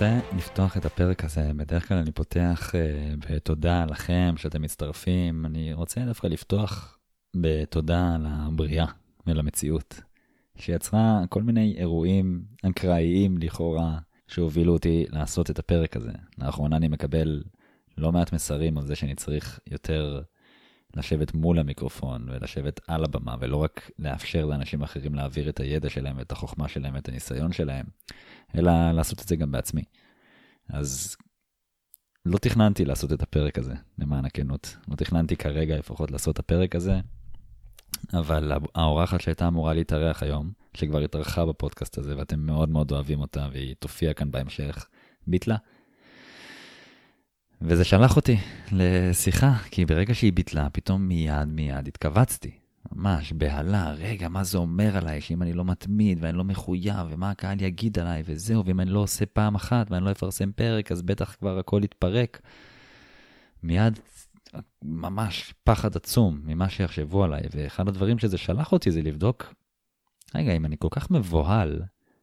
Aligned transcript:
רוצה 0.00 0.36
לפתוח 0.36 0.76
את 0.76 0.84
הפרק 0.84 1.24
הזה, 1.24 1.50
בדרך 1.56 1.88
כלל 1.88 1.96
אני 1.96 2.12
פותח 2.12 2.72
uh, 2.72 3.30
בתודה 3.30 3.84
לכם 3.84 4.34
שאתם 4.36 4.62
מצטרפים, 4.62 5.46
אני 5.46 5.72
רוצה 5.72 6.00
דווקא 6.00 6.26
לפתוח 6.26 6.98
בתודה 7.36 8.16
לבריאה 8.20 8.86
ולמציאות, 9.26 10.00
שיצרה 10.56 11.22
כל 11.28 11.42
מיני 11.42 11.74
אירועים 11.78 12.44
אקראיים 12.62 13.38
לכאורה, 13.38 13.98
שהובילו 14.28 14.72
אותי 14.72 15.06
לעשות 15.10 15.50
את 15.50 15.58
הפרק 15.58 15.96
הזה. 15.96 16.12
לאחרונה 16.38 16.76
אני 16.76 16.88
מקבל 16.88 17.42
לא 17.98 18.12
מעט 18.12 18.32
מסרים 18.32 18.78
על 18.78 18.86
זה 18.86 18.96
שאני 18.96 19.14
צריך 19.14 19.60
יותר 19.70 20.22
לשבת 20.96 21.34
מול 21.34 21.58
המיקרופון 21.58 22.28
ולשבת 22.28 22.80
על 22.88 23.04
הבמה, 23.04 23.36
ולא 23.40 23.56
רק 23.56 23.90
לאפשר 23.98 24.44
לאנשים 24.44 24.82
אחרים 24.82 25.14
להעביר 25.14 25.48
את 25.48 25.60
הידע 25.60 25.90
שלהם 25.90 26.18
ואת 26.18 26.32
החוכמה 26.32 26.68
שלהם 26.68 26.94
ואת 26.94 27.08
הניסיון 27.08 27.52
שלהם, 27.52 27.86
אלא 28.54 28.92
לעשות 28.92 29.22
את 29.22 29.28
זה 29.28 29.36
גם 29.36 29.52
בעצמי. 29.52 29.82
אז 30.68 31.16
לא 32.26 32.38
תכננתי 32.38 32.84
לעשות 32.84 33.12
את 33.12 33.22
הפרק 33.22 33.58
הזה, 33.58 33.74
למען 33.98 34.24
הכנות. 34.24 34.76
לא 34.88 34.96
תכננתי 34.96 35.36
כרגע 35.36 35.78
לפחות 35.78 36.10
לעשות 36.10 36.34
את 36.34 36.38
הפרק 36.38 36.76
הזה, 36.76 37.00
אבל 38.12 38.52
האורחת 38.74 39.20
שהייתה 39.20 39.48
אמורה 39.48 39.74
להתארח 39.74 40.22
היום, 40.22 40.52
שכבר 40.74 40.98
התארחה 40.98 41.46
בפודקאסט 41.46 41.98
הזה 41.98 42.16
ואתם 42.16 42.40
מאוד 42.40 42.68
מאוד 42.68 42.92
אוהבים 42.92 43.20
אותה 43.20 43.48
והיא 43.52 43.74
תופיע 43.78 44.12
כאן 44.12 44.30
בהמשך, 44.30 44.86
ביטלה. 45.26 45.56
וזה 47.62 47.84
שלח 47.84 48.16
אותי 48.16 48.36
לשיחה, 48.72 49.56
כי 49.70 49.84
ברגע 49.84 50.14
שהיא 50.14 50.32
ביטלה, 50.32 50.70
פתאום 50.70 51.08
מיד 51.08 51.48
מיד 51.48 51.88
התכווצתי. 51.88 52.50
ממש, 52.92 53.32
בהלה, 53.32 53.90
רגע, 53.90 54.28
מה 54.28 54.44
זה 54.44 54.58
אומר 54.58 54.96
עליי, 54.96 55.20
שאם 55.20 55.42
אני 55.42 55.52
לא 55.52 55.64
מתמיד 55.64 56.18
ואני 56.20 56.38
לא 56.38 56.44
מחויב, 56.44 57.06
ומה 57.10 57.30
הקהל 57.30 57.62
יגיד 57.62 57.98
עליי, 57.98 58.22
וזהו, 58.26 58.64
ואם 58.66 58.80
אני 58.80 58.90
לא 58.90 59.00
עושה 59.00 59.26
פעם 59.26 59.54
אחת 59.54 59.90
ואני 59.90 60.04
לא 60.04 60.10
אפרסם 60.10 60.52
פרק, 60.52 60.92
אז 60.92 61.02
בטח 61.02 61.34
כבר 61.34 61.58
הכל 61.58 61.80
יתפרק. 61.84 62.40
מיד, 63.62 63.98
ממש 64.82 65.54
פחד 65.64 65.96
עצום 65.96 66.40
ממה 66.44 66.68
שיחשבו 66.68 67.24
עליי, 67.24 67.42
ואחד 67.54 67.88
הדברים 67.88 68.18
שזה 68.18 68.38
שלח 68.38 68.72
אותי 68.72 68.90
זה 68.90 69.02
לבדוק, 69.02 69.54
רגע, 70.34 70.52
אם 70.52 70.64
אני 70.64 70.76
כל 70.78 70.88
כך 70.90 71.10
מבוהל 71.10 71.82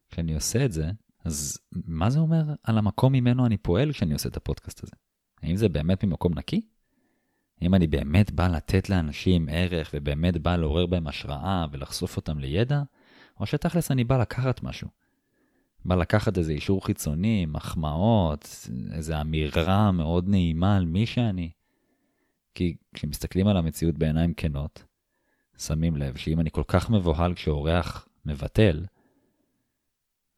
כשאני 0.10 0.36
עושה 0.36 0.66
את 0.66 0.72
זה, 0.72 0.92
אז 1.26 1.58
מה 1.72 2.10
זה 2.10 2.20
אומר 2.20 2.44
על 2.64 2.78
המקום 2.78 3.14
ממנו 3.14 3.46
אני 3.46 3.58
פועל 3.58 3.92
כשאני 3.92 4.14
עושה 4.14 4.30
את 4.30 4.38
הפודקאסט 4.38 4.84
הזה? 4.84 5.07
האם 5.44 5.56
זה 5.56 5.70
באמת 5.70 6.04
ממקום 6.04 6.34
נקי? 6.34 6.62
אם 7.62 7.76
אני 7.76 7.88
באמת 7.88 8.32
בא 8.32 8.48
לתת 8.48 8.90
לאנשים 8.90 9.48
ערך 9.52 9.90
ובאמת 9.94 10.38
בא 10.38 10.56
לעורר 10.56 10.86
בהם 10.86 11.08
השראה 11.08 11.66
ולחשוף 11.72 12.18
אותם 12.18 12.40
לידע, 12.40 12.82
או 13.40 13.46
שתכלס 13.46 13.92
אני 13.92 14.04
בא 14.04 14.18
לקחת 14.18 14.64
משהו. 14.64 14.88
בא 15.86 15.96
לקחת 15.96 16.38
איזה 16.38 16.52
אישור 16.52 16.86
חיצוני, 16.86 17.46
מחמאות, 17.46 18.68
איזו 18.92 19.22
אמירה 19.22 19.92
מאוד 19.92 20.30
נעימה 20.30 20.76
על 20.76 20.86
מי 20.86 21.06
שאני. 21.06 21.52
כי 22.56 22.76
כשמסתכלים 22.94 23.48
על 23.48 23.58
המציאות 23.58 23.98
בעיניים 23.98 24.34
כנות, 24.34 24.84
שמים 25.58 25.98
לב 25.98 26.16
שאם 26.16 26.40
אני 26.40 26.52
כל 26.52 26.64
כך 26.68 26.90
מבוהל 26.90 27.34
כשאורח 27.34 28.08
מבטל, 28.26 28.86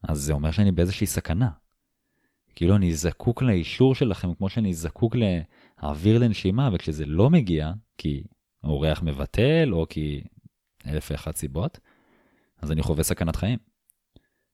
אז 0.02 0.18
זה 0.18 0.32
אומר 0.32 0.50
שאני 0.50 0.72
באיזושהי 0.72 1.06
סכנה. 1.06 1.50
כאילו 2.54 2.76
אני 2.76 2.94
זקוק 2.94 3.42
לאישור 3.42 3.94
שלכם 3.94 4.34
כמו 4.34 4.48
שאני 4.48 4.74
זקוק 4.74 5.16
לאוויר 5.16 6.18
לנשימה, 6.18 6.70
וכשזה 6.72 7.06
לא 7.06 7.30
מגיע, 7.30 7.72
כי 7.98 8.22
האורח 8.62 9.02
מבטל 9.02 9.68
או 9.72 9.86
כי 9.88 10.22
אלף 10.86 11.10
ואחת 11.10 11.36
סיבות, 11.36 11.78
אז 12.62 12.72
אני 12.72 12.82
חווה 12.82 13.02
סכנת 13.02 13.36
חיים. 13.36 13.58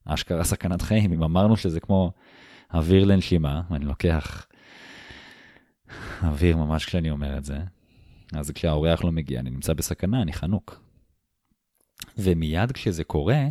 אשכרה 0.04 0.44
סכנת 0.44 0.82
חיים, 0.82 1.12
אם 1.12 1.22
אמרנו 1.22 1.56
שזה 1.56 1.80
כמו 1.80 2.12
אוויר 2.74 3.04
לנשימה, 3.04 3.62
ואני 3.70 3.84
לוקח 3.84 4.46
אוויר 6.22 6.56
ממש 6.56 6.84
כשאני 6.84 7.10
אומר 7.10 7.38
את 7.38 7.44
זה, 7.44 7.58
אז 8.32 8.50
כשהאורח 8.50 9.04
לא 9.04 9.12
מגיע, 9.12 9.40
אני 9.40 9.50
נמצא 9.50 9.72
בסכנה, 9.72 10.22
אני 10.22 10.32
חנוק. 10.32 10.82
ומיד 12.18 12.72
כשזה 12.72 13.04
קורה, 13.04 13.44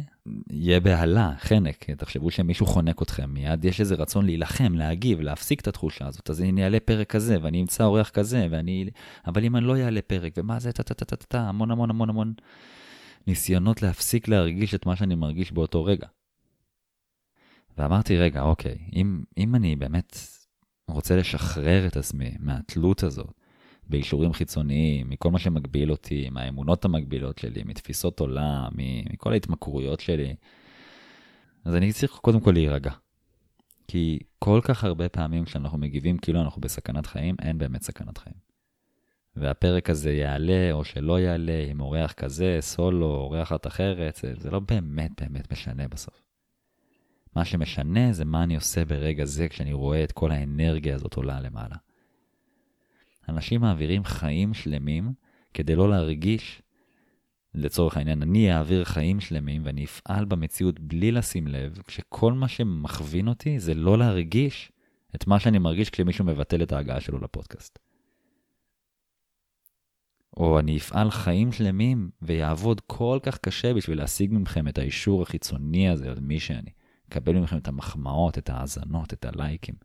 יהיה 0.50 0.80
בהלה, 0.80 1.34
חנק, 1.40 1.90
תחשבו 1.90 2.32
שמישהו 2.32 2.66
חונק 2.66 3.02
אתכם, 3.02 3.30
מיד 3.30 3.66
יש 3.66 3.80
איזה 3.80 3.96
רצון 3.96 4.26
להילחם, 4.26 4.74
להגיב, 4.76 5.22
להפסיק 5.22 5.62
את 5.62 5.68
התחושה 5.68 6.08
הזאת, 6.08 6.30
אז 6.30 6.42
אני 6.42 6.64
אעלה 6.64 6.80
פרק 6.80 7.10
כזה, 7.10 7.38
ואני 7.42 7.62
אמצא 7.62 7.84
אורח 7.84 8.10
כזה, 8.10 8.48
ואני... 8.52 8.90
אבל 9.28 9.44
אם 9.44 9.56
אני 9.56 9.66
לא 9.66 9.78
אעלה 9.78 10.02
פרק, 10.02 10.34
ומה 10.38 10.60
זה, 10.60 10.72
טה-טה-טה-טה, 10.72 11.42
המון 11.42 11.72
המון 11.72 11.90
המון 11.90 12.10
המון 12.10 12.34
ניסיונות 13.28 13.82
להפסיק 13.82 14.28
להרגיש 14.28 14.76
את 14.76 14.86
מה 14.86 14.96
שאני 14.96 15.16
מרגיש 15.16 15.52
באותו 15.52 15.86
רגע. 15.86 16.08
ואמרתי, 17.78 18.18
רגע, 18.18 18.42
אוקיי, 18.42 18.78
אם, 18.96 19.24
אם 19.38 19.56
אני 19.56 19.76
באמת 19.76 20.18
רוצה 20.88 21.16
לשחרר 21.16 21.88
את 21.88 21.98
עצמי 21.98 22.32
מהתלות 22.40 23.04
הזאת, 23.04 23.34
באישורים 23.90 24.34
חיצוניים, 24.34 25.10
מכל 25.10 25.32
מה 25.32 25.40
שמגביל 25.40 25.92
אותי, 25.92 26.30
מהאמונות 26.30 26.86
המגבילות 26.86 27.38
שלי, 27.38 27.64
מתפיסות 27.66 28.20
עולם, 28.20 28.72
מכל 29.14 29.34
ההתמכרויות 29.34 30.00
שלי. 30.00 30.36
אז 31.66 31.76
אני 31.76 31.94
צריך 31.94 32.12
קודם 32.12 32.40
כל 32.40 32.52
להירגע. 32.52 32.92
כי 33.88 34.20
כל 34.40 34.60
כך 34.64 34.84
הרבה 34.84 35.10
פעמים 35.10 35.46
כשאנחנו 35.46 35.78
מגיבים 35.78 36.18
כאילו 36.18 36.42
אנחנו 36.42 36.62
בסכנת 36.62 37.06
חיים, 37.06 37.36
אין 37.42 37.58
באמת 37.58 37.82
סכנת 37.82 38.18
חיים. 38.18 38.36
והפרק 39.36 39.90
הזה 39.90 40.12
יעלה 40.12 40.70
או 40.72 40.84
שלא 40.84 41.20
יעלה, 41.20 41.66
עם 41.70 41.82
אורח 41.82 42.12
כזה, 42.12 42.58
סולו, 42.62 43.06
אורחת 43.06 43.68
אחרת, 43.68 44.16
זה, 44.16 44.34
זה 44.38 44.52
לא 44.52 44.60
באמת 44.60 45.12
באמת 45.22 45.52
משנה 45.52 45.88
בסוף. 45.88 46.22
מה 47.36 47.46
שמשנה 47.46 48.14
זה 48.14 48.26
מה 48.26 48.44
אני 48.44 48.56
עושה 48.56 48.86
ברגע 48.86 49.26
זה 49.26 49.50
כשאני 49.50 49.74
רואה 49.74 50.04
את 50.04 50.12
כל 50.12 50.32
האנרגיה 50.32 50.96
הזאת 50.96 51.14
עולה 51.14 51.40
למעלה. 51.42 51.76
אנשים 53.30 53.62
מעבירים 53.62 54.04
חיים 54.04 54.54
שלמים 54.54 55.14
כדי 55.54 55.76
לא 55.76 55.90
להרגיש, 55.90 56.62
לצורך 57.54 57.98
העניין, 57.98 58.22
אני 58.22 58.54
אעביר 58.54 58.84
חיים 58.84 59.20
שלמים 59.20 59.62
ואני 59.66 59.86
אפעל 59.86 60.26
במציאות 60.26 60.80
בלי 60.80 61.12
לשים 61.12 61.48
לב, 61.48 61.82
כשכל 61.88 62.34
מה 62.34 62.48
שמכווין 62.48 63.28
אותי 63.28 63.60
זה 63.60 63.74
לא 63.74 63.98
להרגיש 63.98 64.72
את 65.16 65.28
מה 65.28 65.40
שאני 65.40 65.60
מרגיש 65.60 65.90
כשמישהו 65.90 66.26
מבטל 66.26 66.64
את 66.64 66.72
ההגעה 66.72 67.02
שלו 67.02 67.20
לפודקאסט. 67.20 67.80
או 70.38 70.60
אני 70.60 70.78
אפעל 70.78 71.12
חיים 71.12 71.52
שלמים 71.52 72.10
ויעבוד 72.22 72.82
כל 72.88 73.20
כך 73.24 73.38
קשה 73.38 73.74
בשביל 73.74 73.98
להשיג 73.98 74.34
מכם 74.34 74.68
את 74.68 74.78
האישור 74.78 75.22
החיצוני 75.22 75.90
הזה 75.90 76.12
על 76.12 76.20
מי 76.20 76.40
שאני. 76.40 76.72
לקבל 77.08 77.40
מכם 77.40 77.58
את 77.58 77.68
המחמאות, 77.68 78.38
את 78.38 78.50
ההאזנות, 78.50 79.14
את 79.14 79.26
הלייקים. 79.26 79.76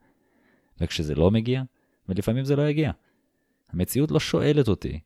וכשזה 0.81 1.15
לא 1.15 1.31
מגיע, 1.31 1.62
ולפעמים 2.09 2.45
זה 2.45 2.57
לא 2.57 2.69
יגיע, 2.69 2.91
המציאות 3.72 4.10
לא 4.10 4.20
שואלת 4.20 4.69
אותי 4.69 5.00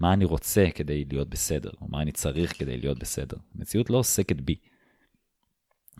מה 0.00 0.12
אני 0.12 0.24
רוצה 0.24 0.66
כדי 0.74 1.04
להיות 1.04 1.28
בסדר, 1.28 1.70
או 1.80 1.88
מה 1.88 2.02
אני 2.02 2.12
צריך 2.12 2.58
כדי 2.58 2.76
להיות 2.76 2.98
בסדר. 2.98 3.36
המציאות 3.54 3.90
לא 3.90 3.98
עוסקת 3.98 4.40
בי. 4.40 4.56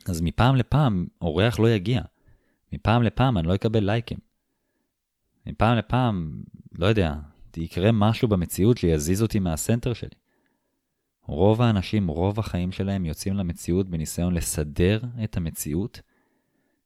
אז 0.06 0.20
מפעם 0.20 0.56
לפעם 0.56 1.06
אורח 1.20 1.58
לא 1.58 1.70
יגיע. 1.70 2.02
מפעם 2.72 3.02
לפעם 3.02 3.38
אני 3.38 3.46
לא 3.46 3.54
אקבל 3.54 3.84
לייקים. 3.84 4.18
מפעם 5.46 5.78
לפעם, 5.78 6.42
לא 6.72 6.86
יודע, 6.86 7.14
יקרה 7.56 7.92
משהו 7.92 8.28
במציאות 8.28 8.78
שיזיז 8.78 9.22
אותי 9.22 9.38
מהסנטר 9.38 9.92
שלי. 9.92 10.16
רוב 11.22 11.62
האנשים, 11.62 12.08
רוב 12.08 12.38
החיים 12.38 12.72
שלהם 12.72 13.04
יוצאים 13.06 13.34
למציאות 13.34 13.88
בניסיון 13.88 14.34
לסדר 14.34 15.00
את 15.25 15.37
המציאות, 15.37 16.00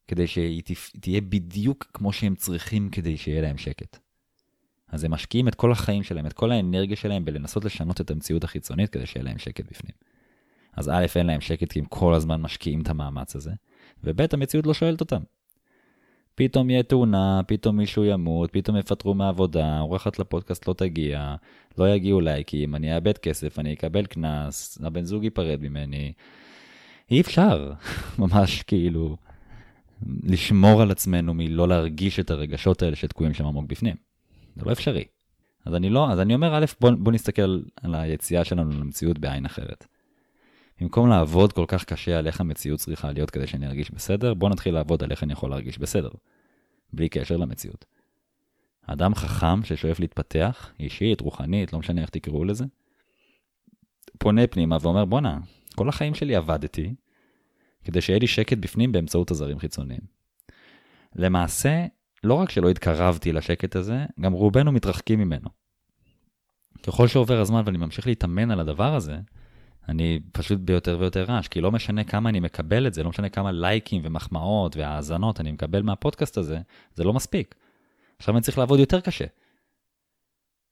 כדי 0.07 0.27
שהיא 0.27 0.63
תהיה 1.01 1.21
בדיוק 1.21 1.87
כמו 1.93 2.13
שהם 2.13 2.35
צריכים 2.35 2.89
כדי 2.89 3.17
שיהיה 3.17 3.41
להם 3.41 3.57
שקט. 3.57 4.02
אז 4.93 5.03
הם 5.03 5.11
משקיעים 5.11 5.47
את 5.47 5.55
כל 5.55 5.71
החיים 5.71 6.03
שלהם, 6.03 6.25
את 6.25 6.33
כל 6.33 6.51
האנרגיה 6.51 6.95
שלהם 6.95 7.25
בלנסות 7.25 7.65
לשנות 7.65 8.01
את 8.01 8.11
המציאות 8.11 8.43
החיצונית 8.43 8.89
כדי 8.89 9.05
שיהיה 9.05 9.23
להם 9.23 9.37
שקט 9.37 9.65
בפנים. 9.69 9.95
אז 10.75 10.89
א', 10.89 11.05
אין 11.15 11.27
להם 11.27 11.41
שקט 11.41 11.71
כי 11.71 11.79
הם 11.79 11.85
כל 11.85 12.13
הזמן 12.13 12.41
משקיעים 12.41 12.81
את 12.81 12.89
המאמץ 12.89 13.35
הזה, 13.35 13.51
וב', 14.03 14.21
המציאות 14.31 14.67
לא 14.67 14.73
שואלת 14.73 15.01
אותם. 15.01 15.21
פתאום 16.35 16.69
יהיה 16.69 16.83
תאונה, 16.83 17.41
פתאום 17.47 17.77
מישהו 17.77 18.05
ימות, 18.05 18.51
פתאום 18.53 18.77
יפטרו 18.77 19.13
מהעבודה, 19.13 19.79
עורכת 19.79 20.19
לפודקאסט 20.19 20.67
לא 20.67 20.73
תגיע, 20.73 21.35
לא 21.77 21.89
יגיעו 21.89 22.21
לייקים, 22.21 22.75
אני 22.75 22.95
אאבד 22.95 23.17
כסף, 23.17 23.59
אני 23.59 23.73
אקבל 23.73 24.05
קנס, 24.05 24.77
הבן 24.83 25.03
זוג 25.03 25.23
ייפרד 25.23 25.59
ממני. 25.61 26.13
אי 27.11 27.21
אפשר, 27.21 27.73
ממש 28.19 28.63
כאילו, 28.63 29.17
לשמור 30.23 30.81
על 30.81 30.91
עצמנו 30.91 31.33
מלא 31.33 31.67
להרגיש 31.67 32.19
את 32.19 32.31
הרגשות 32.31 32.81
האלה 32.81 32.95
שתקועים 32.95 33.33
שם 33.33 33.45
עמוק 33.45 33.65
בפנים. 33.65 34.12
זה 34.55 34.65
לא 34.65 34.71
אפשרי. 34.71 35.03
אז 35.65 35.75
אני 35.75 35.89
לא, 35.89 36.11
אז 36.11 36.19
אני 36.19 36.35
אומר, 36.35 36.57
א', 36.57 36.65
בוא, 36.81 36.91
בוא 36.97 37.11
נסתכל 37.11 37.61
על 37.81 37.95
היציאה 37.95 38.43
שלנו 38.43 38.71
למציאות 38.71 39.19
בעין 39.19 39.45
אחרת. 39.45 39.87
במקום 40.81 41.09
לעבוד 41.09 41.53
כל 41.53 41.65
כך 41.67 41.83
קשה 41.85 42.19
על 42.19 42.27
איך 42.27 42.41
המציאות 42.41 42.79
צריכה 42.79 43.11
להיות 43.11 43.29
כדי 43.29 43.47
שאני 43.47 43.67
ארגיש 43.67 43.91
בסדר, 43.91 44.33
בוא 44.33 44.49
נתחיל 44.49 44.73
לעבוד 44.73 45.03
על 45.03 45.11
איך 45.11 45.23
אני 45.23 45.33
יכול 45.33 45.49
להרגיש 45.49 45.77
בסדר. 45.77 46.09
בלי 46.93 47.09
קשר 47.09 47.37
למציאות. 47.37 47.85
אדם 48.87 49.15
חכם 49.15 49.63
ששואף 49.63 49.99
להתפתח, 49.99 50.71
אישית, 50.79 51.21
רוחנית, 51.21 51.73
לא 51.73 51.79
משנה 51.79 52.01
איך 52.01 52.09
תקראו 52.09 52.43
לזה, 52.43 52.65
פונה 54.17 54.47
פנימה 54.47 54.77
ואומר, 54.81 55.05
בואנה, 55.05 55.39
כל 55.75 55.89
החיים 55.89 56.15
שלי 56.15 56.35
עבדתי 56.35 56.95
כדי 57.83 58.01
שיהיה 58.01 58.19
לי 58.19 58.27
שקט 58.27 58.57
בפנים 58.57 58.91
באמצעות 58.91 59.31
עזרים 59.31 59.59
חיצוניים. 59.59 60.01
למעשה, 61.15 61.85
לא 62.23 62.33
רק 62.33 62.49
שלא 62.49 62.69
התקרבתי 62.69 63.31
לשקט 63.31 63.75
הזה, 63.75 64.05
גם 64.19 64.33
רובנו 64.33 64.71
מתרחקים 64.71 65.19
ממנו. 65.19 65.49
ככל 66.83 67.07
שעובר 67.07 67.39
הזמן 67.39 67.61
ואני 67.65 67.77
ממשיך 67.77 68.07
להתאמן 68.07 68.51
על 68.51 68.59
הדבר 68.59 68.95
הזה, 68.95 69.17
אני 69.89 70.19
פשוט 70.31 70.59
ביותר 70.59 70.97
ויותר 70.99 71.23
רעש, 71.23 71.47
כי 71.47 71.61
לא 71.61 71.71
משנה 71.71 72.03
כמה 72.03 72.29
אני 72.29 72.39
מקבל 72.39 72.87
את 72.87 72.93
זה, 72.93 73.03
לא 73.03 73.09
משנה 73.09 73.29
כמה 73.29 73.51
לייקים 73.51 74.01
ומחמאות 74.05 74.77
והאזנות 74.77 75.39
אני 75.39 75.51
מקבל 75.51 75.81
מהפודקאסט 75.81 76.37
הזה, 76.37 76.59
זה 76.95 77.03
לא 77.03 77.13
מספיק. 77.13 77.55
עכשיו 78.17 78.35
אני 78.35 78.41
צריך 78.41 78.57
לעבוד 78.57 78.79
יותר 78.79 79.01
קשה. 79.01 79.25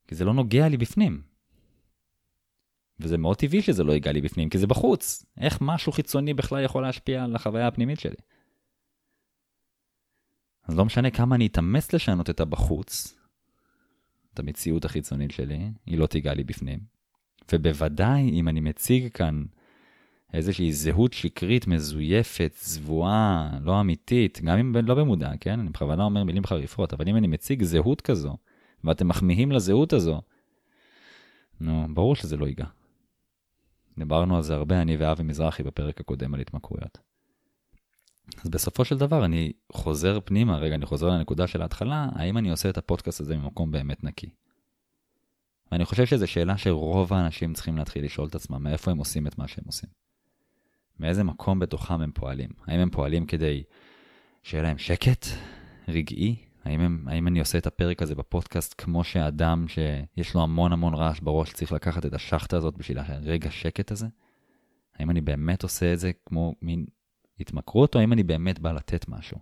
כי 0.08 0.14
זה 0.14 0.24
לא 0.24 0.34
נוגע 0.34 0.68
לי 0.68 0.76
בפנים. 0.76 1.22
וזה 3.00 3.18
מאוד 3.18 3.36
טבעי 3.36 3.62
שזה 3.62 3.84
לא 3.84 3.92
ייגע 3.92 4.12
לי 4.12 4.20
בפנים, 4.20 4.48
כי 4.48 4.58
זה 4.58 4.66
בחוץ. 4.66 5.26
איך 5.40 5.58
משהו 5.60 5.92
חיצוני 5.92 6.34
בכלל 6.34 6.64
יכול 6.64 6.82
להשפיע 6.82 7.24
על 7.24 7.36
החוויה 7.36 7.66
הפנימית 7.66 8.00
שלי? 8.00 8.16
אז 10.68 10.76
לא 10.76 10.84
משנה 10.84 11.10
כמה 11.10 11.34
אני 11.34 11.46
אתאמץ 11.46 11.92
לשנות 11.92 12.30
את 12.30 12.40
הבחוץ, 12.40 13.18
את 14.34 14.38
המציאות 14.38 14.84
החיצונית 14.84 15.30
שלי, 15.30 15.70
היא 15.86 15.98
לא 15.98 16.06
תיגע 16.06 16.34
לי 16.34 16.44
בפנים. 16.44 16.78
ובוודאי 17.52 18.30
אם 18.30 18.48
אני 18.48 18.60
מציג 18.60 19.12
כאן 19.12 19.44
איזושהי 20.32 20.72
זהות 20.72 21.12
שקרית, 21.12 21.66
מזויפת, 21.66 22.52
צבועה, 22.54 23.50
לא 23.62 23.80
אמיתית, 23.80 24.40
גם 24.44 24.58
אם 24.58 24.76
לא 24.76 24.94
במודע, 24.94 25.30
כן? 25.40 25.60
אני 25.60 25.68
בכוונה 25.68 26.04
אומר 26.04 26.24
מילים 26.24 26.44
חריפות, 26.44 26.92
אבל 26.92 27.08
אם 27.08 27.16
אני 27.16 27.26
מציג 27.26 27.62
זהות 27.62 28.00
כזו, 28.00 28.36
ואתם 28.84 29.08
מחמיאים 29.08 29.52
לזהות 29.52 29.92
הזו, 29.92 30.22
נו, 31.60 31.86
ברור 31.94 32.16
שזה 32.16 32.36
לא 32.36 32.46
ייגע. 32.46 32.66
דיברנו 33.98 34.36
על 34.36 34.42
זה 34.42 34.54
הרבה, 34.54 34.82
אני 34.82 34.96
ואבי 34.96 35.22
מזרחי, 35.22 35.62
בפרק 35.62 36.00
הקודם 36.00 36.34
על 36.34 36.40
התמכרויות. 36.40 37.11
בסופו 38.52 38.84
של 38.84 38.98
דבר 38.98 39.24
אני 39.24 39.52
חוזר 39.72 40.18
פנימה, 40.24 40.58
רגע, 40.58 40.74
אני 40.74 40.86
חוזר 40.86 41.08
לנקודה 41.08 41.46
של 41.46 41.62
ההתחלה, 41.62 42.08
האם 42.14 42.38
אני 42.38 42.50
עושה 42.50 42.70
את 42.70 42.78
הפודקאסט 42.78 43.20
הזה 43.20 43.36
ממקום 43.36 43.70
באמת 43.70 44.04
נקי? 44.04 44.28
ואני 45.72 45.84
חושב 45.84 46.06
שזו 46.06 46.26
שאלה 46.26 46.58
שרוב 46.58 47.12
האנשים 47.12 47.54
צריכים 47.54 47.76
להתחיל 47.76 48.04
לשאול 48.04 48.28
את 48.28 48.34
עצמם, 48.34 48.62
מאיפה 48.62 48.90
הם 48.90 48.98
עושים 48.98 49.26
את 49.26 49.38
מה 49.38 49.48
שהם 49.48 49.64
עושים. 49.66 49.88
מאיזה 51.00 51.24
מקום 51.24 51.58
בתוכם 51.58 52.00
הם 52.00 52.12
פועלים? 52.14 52.50
האם 52.66 52.80
הם 52.80 52.90
פועלים 52.90 53.26
כדי 53.26 53.62
שיהיה 54.42 54.62
להם 54.62 54.78
שקט 54.78 55.26
רגעי? 55.88 56.36
האם, 56.64 56.80
הם, 56.80 57.04
האם 57.08 57.26
אני 57.26 57.40
עושה 57.40 57.58
את 57.58 57.66
הפרק 57.66 58.02
הזה 58.02 58.14
בפודקאסט 58.14 58.74
כמו 58.78 59.04
שאדם 59.04 59.66
שיש 59.68 60.34
לו 60.34 60.42
המון 60.42 60.72
המון 60.72 60.94
רעש 60.94 61.20
בראש 61.20 61.52
צריך 61.52 61.72
לקחת 61.72 62.06
את 62.06 62.14
השחטה 62.14 62.56
הזאת 62.56 62.76
בשביל 62.76 62.98
הרגע 62.98 63.50
שקט 63.50 63.90
הזה? 63.90 64.06
האם 64.98 65.10
אני 65.10 65.20
באמת 65.20 65.62
עושה 65.62 65.92
את 65.92 65.98
זה 65.98 66.10
כמו 66.26 66.54
מין 66.62 66.86
התמכרות, 67.40 67.94
או 67.94 68.00
האם 68.00 68.12
אני 68.12 68.22
באמת 68.22 68.58
בא 68.58 68.72
לתת 68.72 69.08
משהו? 69.08 69.38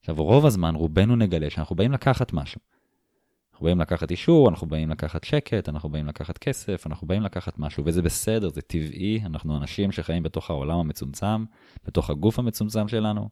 עכשיו, 0.00 0.14
רוב 0.14 0.46
הזמן 0.46 0.74
רובנו 0.74 1.16
נגלה 1.16 1.50
שאנחנו 1.50 1.76
באים 1.76 1.92
לקחת 1.92 2.32
משהו. 2.32 2.60
אנחנו 3.52 3.64
באים 3.64 3.80
לקחת 3.80 4.10
אישור, 4.10 4.48
אנחנו 4.48 4.66
באים 4.66 4.90
לקחת 4.90 5.24
שקט, 5.24 5.68
אנחנו 5.68 5.88
באים 5.88 6.06
לקחת 6.06 6.38
כסף, 6.38 6.86
אנחנו 6.86 7.06
באים 7.06 7.22
לקחת 7.22 7.58
משהו, 7.58 7.82
וזה 7.86 8.02
בסדר, 8.02 8.48
זה 8.48 8.62
טבעי, 8.62 9.20
אנחנו 9.26 9.56
אנשים 9.56 9.92
שחיים 9.92 10.22
בתוך 10.22 10.50
העולם 10.50 10.78
המצומצם, 10.78 11.44
בתוך 11.84 12.10
הגוף 12.10 12.38
המצומצם 12.38 12.88
שלנו. 12.88 13.28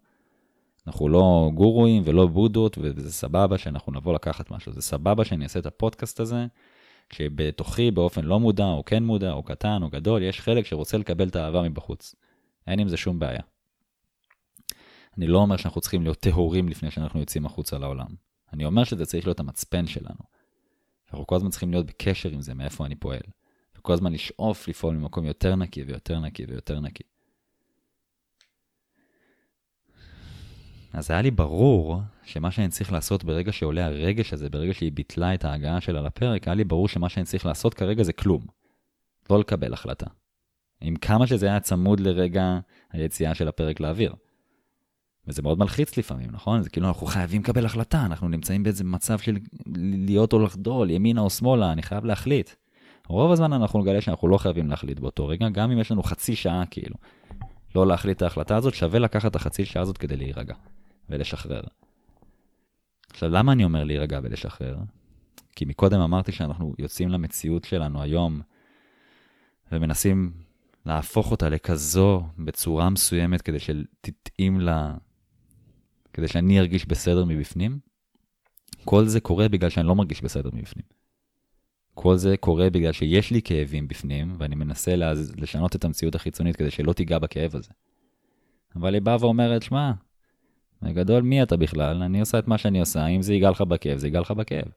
אנחנו 0.87 1.09
לא 1.09 1.51
גורואים 1.55 2.03
ולא 2.07 2.27
בודות, 2.27 2.79
וזה 2.81 3.13
סבבה 3.13 3.59
שאנחנו 3.59 3.93
נבוא 3.93 4.15
לקחת 4.15 4.51
משהו. 4.51 4.73
זה 4.73 4.83
סבבה 4.83 5.25
שאני 5.25 5.45
אעשה 5.45 5.59
את 5.59 5.67
הפודקאסט 5.67 6.21
הזה, 6.21 6.47
כשבתוכי 7.09 7.91
באופן 7.91 8.25
לא 8.25 8.41
מודע, 8.41 8.65
או 8.65 8.85
כן 8.85 9.05
מודע, 9.05 9.33
או 9.33 9.43
קטן, 9.43 9.83
או 9.83 9.89
גדול, 9.89 10.23
יש 10.23 10.41
חלק 10.41 10.67
שרוצה 10.67 10.99
לקבל 10.99 11.29
את 11.29 11.37
האהבה 11.37 11.63
מבחוץ. 11.63 12.15
אין 12.67 12.79
עם 12.79 12.89
זה 12.89 12.97
שום 12.97 13.19
בעיה. 13.19 13.43
אני 15.19 15.27
לא 15.27 15.39
אומר 15.39 15.57
שאנחנו 15.57 15.81
צריכים 15.81 16.03
להיות 16.03 16.21
טהורים 16.21 16.69
לפני 16.69 16.91
שאנחנו 16.91 17.21
יוצאים 17.21 17.47
החוצה 17.47 17.79
לעולם. 17.79 18.07
אני 18.53 18.65
אומר 18.65 18.85
שזה 18.85 19.07
צריך 19.07 19.27
להיות 19.27 19.41
המצפן 19.41 19.87
שלנו. 19.87 20.21
אנחנו 21.11 21.27
כל 21.27 21.37
הזמן 21.37 21.51
צריכים 21.51 21.71
להיות 21.71 21.87
בקשר 21.87 22.29
עם 22.29 22.41
זה, 22.41 22.55
מאיפה 22.55 22.87
אני 22.87 22.95
פועל. 22.95 23.21
וכל 23.79 23.93
הזמן 23.93 24.13
לשאוף 24.13 24.69
לפעול 24.69 24.97
ממקום 24.97 25.25
יותר 25.25 25.57
נקי 25.57 25.83
ויותר 25.83 26.21
נקי 26.21 26.45
ויותר 26.49 26.81
נקי. 26.81 27.03
אז 30.93 31.11
היה 31.11 31.23
לי 31.23 31.31
ברור 31.31 32.01
שמה 32.25 32.51
שאני 32.51 32.69
צריך 32.69 32.93
לעשות 32.93 33.25
ברגע 33.25 33.53
שעולה 33.53 33.87
הרגש 33.87 34.33
הזה, 34.33 34.51
ברגע 34.51 34.75
שהיא 34.75 34.93
ביטלה 34.93 35.35
את 35.35 35.45
ההגעה 35.45 35.81
שלה 35.81 36.01
לפרק, 36.01 36.49
היה 36.49 36.55
לי 36.55 36.65
ברור 36.65 36.89
שמה 36.89 37.09
שאני 37.09 37.27
צריך 37.27 37.47
לעשות 37.47 37.75
כרגע 37.75 38.03
זה 38.03 38.13
כלום. 38.13 38.47
לא 39.31 39.41
לקבל 39.41 39.73
החלטה. 39.73 40.07
עם 40.81 40.97
כמה 40.97 41.27
שזה 41.27 41.47
היה 41.47 41.61
צמוד 41.61 42.01
לרגע 42.01 42.59
היציאה 42.93 43.35
של 43.35 43.49
הפרק 43.49 43.81
לאוויר. 43.81 44.15
וזה 45.29 45.43
מאוד 45.43 45.59
מלחיץ 45.59 45.97
לפעמים, 45.97 46.31
נכון? 46.31 46.63
זה 46.63 46.71
כאילו 46.71 46.89
אנחנו 46.89 47.07
חייבים 47.07 47.43
לקבל 47.43 47.67
החלטה, 47.67 48.07
אנחנו 48.07 48.29
נמצאים 48.29 48.63
באיזה 48.63 48.85
מצב 48.85 49.19
של 49.19 49.37
להיות 50.07 50.33
או 50.33 50.39
לחדול, 50.39 50.91
ימינה 50.91 51.21
או 51.21 51.31
שמאלה, 51.31 51.73
אני 51.73 51.83
חייב 51.83 52.05
להחליט. 52.05 52.51
רוב 53.09 53.33
הזמן 53.33 53.53
אנחנו 53.53 53.81
נגלה 53.81 54.01
שאנחנו 54.01 54.29
לא 54.29 54.39
חייבים 54.39 54.71
להחליט 54.71 54.99
באותו 54.99 55.27
רגע, 55.27 55.49
גם 55.49 55.71
אם 55.71 55.79
יש 55.79 55.93
לנו 55.93 56.03
חצי 56.03 56.37
שעה 56.37 56.67
כאילו. 56.71 56.97
לא 57.75 57.87
להחליט 57.87 58.17
את 58.17 58.23
ההחלטה 58.23 58.57
הזאת, 58.57 58.75
שווה 58.75 58.99
לקחת 58.99 59.31
את 59.31 59.37
החצי 59.37 59.65
שעה 59.65 59.83
הזאת 59.83 59.99
כדי 59.99 60.17
להירגע 60.17 60.55
ולשחרר. 61.11 61.61
עכשיו, 63.11 63.29
למה 63.29 63.53
אני 63.53 63.65
אומר 63.65 63.85
להירגע 63.85 64.21
ולשחרר? 64.23 64.77
כי 65.57 65.65
מקודם 65.65 66.01
אמרתי 66.01 66.33
שאנחנו 66.33 66.75
יוצאים 66.79 67.09
למציאות 67.09 67.65
שלנו 67.65 68.03
היום 68.03 68.41
ומנסים 69.73 70.33
להפוך 70.87 71.31
אותה 71.31 71.49
לכזו 71.49 72.23
בצורה 72.39 72.91
מסוימת 72.91 73.43
כדי 73.43 73.59
שתתאים 73.59 74.61
לה 74.61 74.95
כדי 76.13 76.29
שאני 76.29 76.61
ארגיש 76.61 76.87
בסדר 76.87 77.25
מבפנים, 77.25 77.79
כל 78.85 79.07
זה 79.07 79.21
קורה 79.21 79.49
בגלל 79.49 79.71
שאני 79.71 79.87
לא 79.87 79.95
מרגיש 79.95 80.23
בסדר 80.23 80.51
מבפנים. 80.53 80.87
כל 81.95 82.17
זה 82.17 82.37
קורה 82.37 82.71
בגלל 82.71 82.93
שיש 82.93 83.31
לי 83.31 83.43
כאבים 83.43 83.89
בפנים, 83.89 84.37
ואני 84.39 84.55
מנסה 84.55 84.97
להז... 84.97 85.33
לשנות 85.37 85.77
את 85.77 85.85
המציאות 85.85 86.15
החיצונית 86.15 86.57
כדי 86.57 86.71
שלא 86.71 86.93
תיגע 86.93 87.19
בכאב 87.19 87.57
הזה. 87.57 87.71
אבל 88.77 88.95
היא 88.95 89.03
באה 89.03 89.17
ואומרת, 89.21 89.63
שמע, 89.63 89.93
בגדול 90.83 91.23
מי 91.23 91.43
אתה 91.43 91.57
בכלל? 91.57 92.03
אני 92.03 92.21
עושה 92.21 92.39
את 92.39 92.49
מה 92.49 92.59
שאני 92.59 92.81
עושה, 92.81 93.07
אם 93.07 93.23
זה 93.23 93.35
ייגע 93.35 93.51
לך 93.51 93.61
בכאב, 93.61 93.99
זה 93.99 94.07
ייגע 94.07 94.21
לך 94.21 94.31
בכאב. 94.31 94.69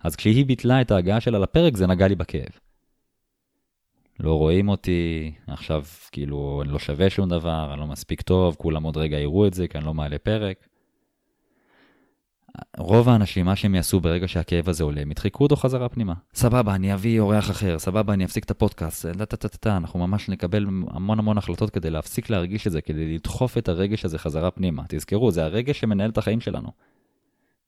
אז 0.00 0.16
כשהיא 0.16 0.46
ביטלה 0.46 0.80
את 0.80 0.90
ההגעה 0.90 1.20
שלה 1.20 1.38
לפרק, 1.38 1.76
זה 1.76 1.86
נגע 1.86 2.08
לי 2.08 2.14
בכאב. 2.14 2.58
לא 4.20 4.38
רואים 4.38 4.68
אותי, 4.68 5.32
עכשיו 5.46 5.84
כאילו 6.12 6.62
אני 6.64 6.72
לא 6.72 6.78
שווה 6.78 7.10
שום 7.10 7.28
דבר, 7.28 7.70
אני 7.72 7.80
לא 7.80 7.86
מספיק 7.86 8.22
טוב, 8.22 8.56
כולם 8.58 8.82
עוד 8.82 8.96
רגע 8.96 9.18
יראו 9.18 9.46
את 9.46 9.54
זה 9.54 9.68
כי 9.68 9.78
אני 9.78 9.86
לא 9.86 9.94
מעלה 9.94 10.18
פרק. 10.18 10.66
רוב 12.78 13.08
האנשים, 13.08 13.46
מה 13.46 13.56
שהם 13.56 13.74
יעשו 13.74 14.00
ברגע 14.00 14.28
שהכאב 14.28 14.68
הזה 14.68 14.84
עולה, 14.84 15.00
הם 15.00 15.10
ידחקו 15.10 15.44
אותו 15.44 15.56
חזרה 15.56 15.88
פנימה. 15.88 16.14
סבבה, 16.34 16.74
אני 16.74 16.94
אביא 16.94 17.20
אורח 17.20 17.50
אחר, 17.50 17.78
סבבה, 17.78 18.12
אני 18.12 18.24
אפסיק 18.24 18.44
את 18.44 18.50
הפודקאסט, 18.50 19.06
טה-טה-טה-טה, 19.06 19.76
אנחנו 19.76 20.06
ממש 20.06 20.28
נקבל 20.28 20.66
המון 20.90 21.18
המון 21.18 21.38
החלטות 21.38 21.70
כדי 21.70 21.90
להפסיק 21.90 22.30
להרגיש 22.30 22.66
את 22.66 22.72
זה, 22.72 22.80
כדי 22.80 23.14
לדחוף 23.14 23.58
את 23.58 23.68
הרגש 23.68 24.04
הזה 24.04 24.18
חזרה 24.18 24.50
פנימה. 24.50 24.82
תזכרו, 24.88 25.30
זה 25.30 25.44
הרגש 25.44 25.80
שמנהל 25.80 26.10
את 26.10 26.18
החיים 26.18 26.40
שלנו. 26.40 26.68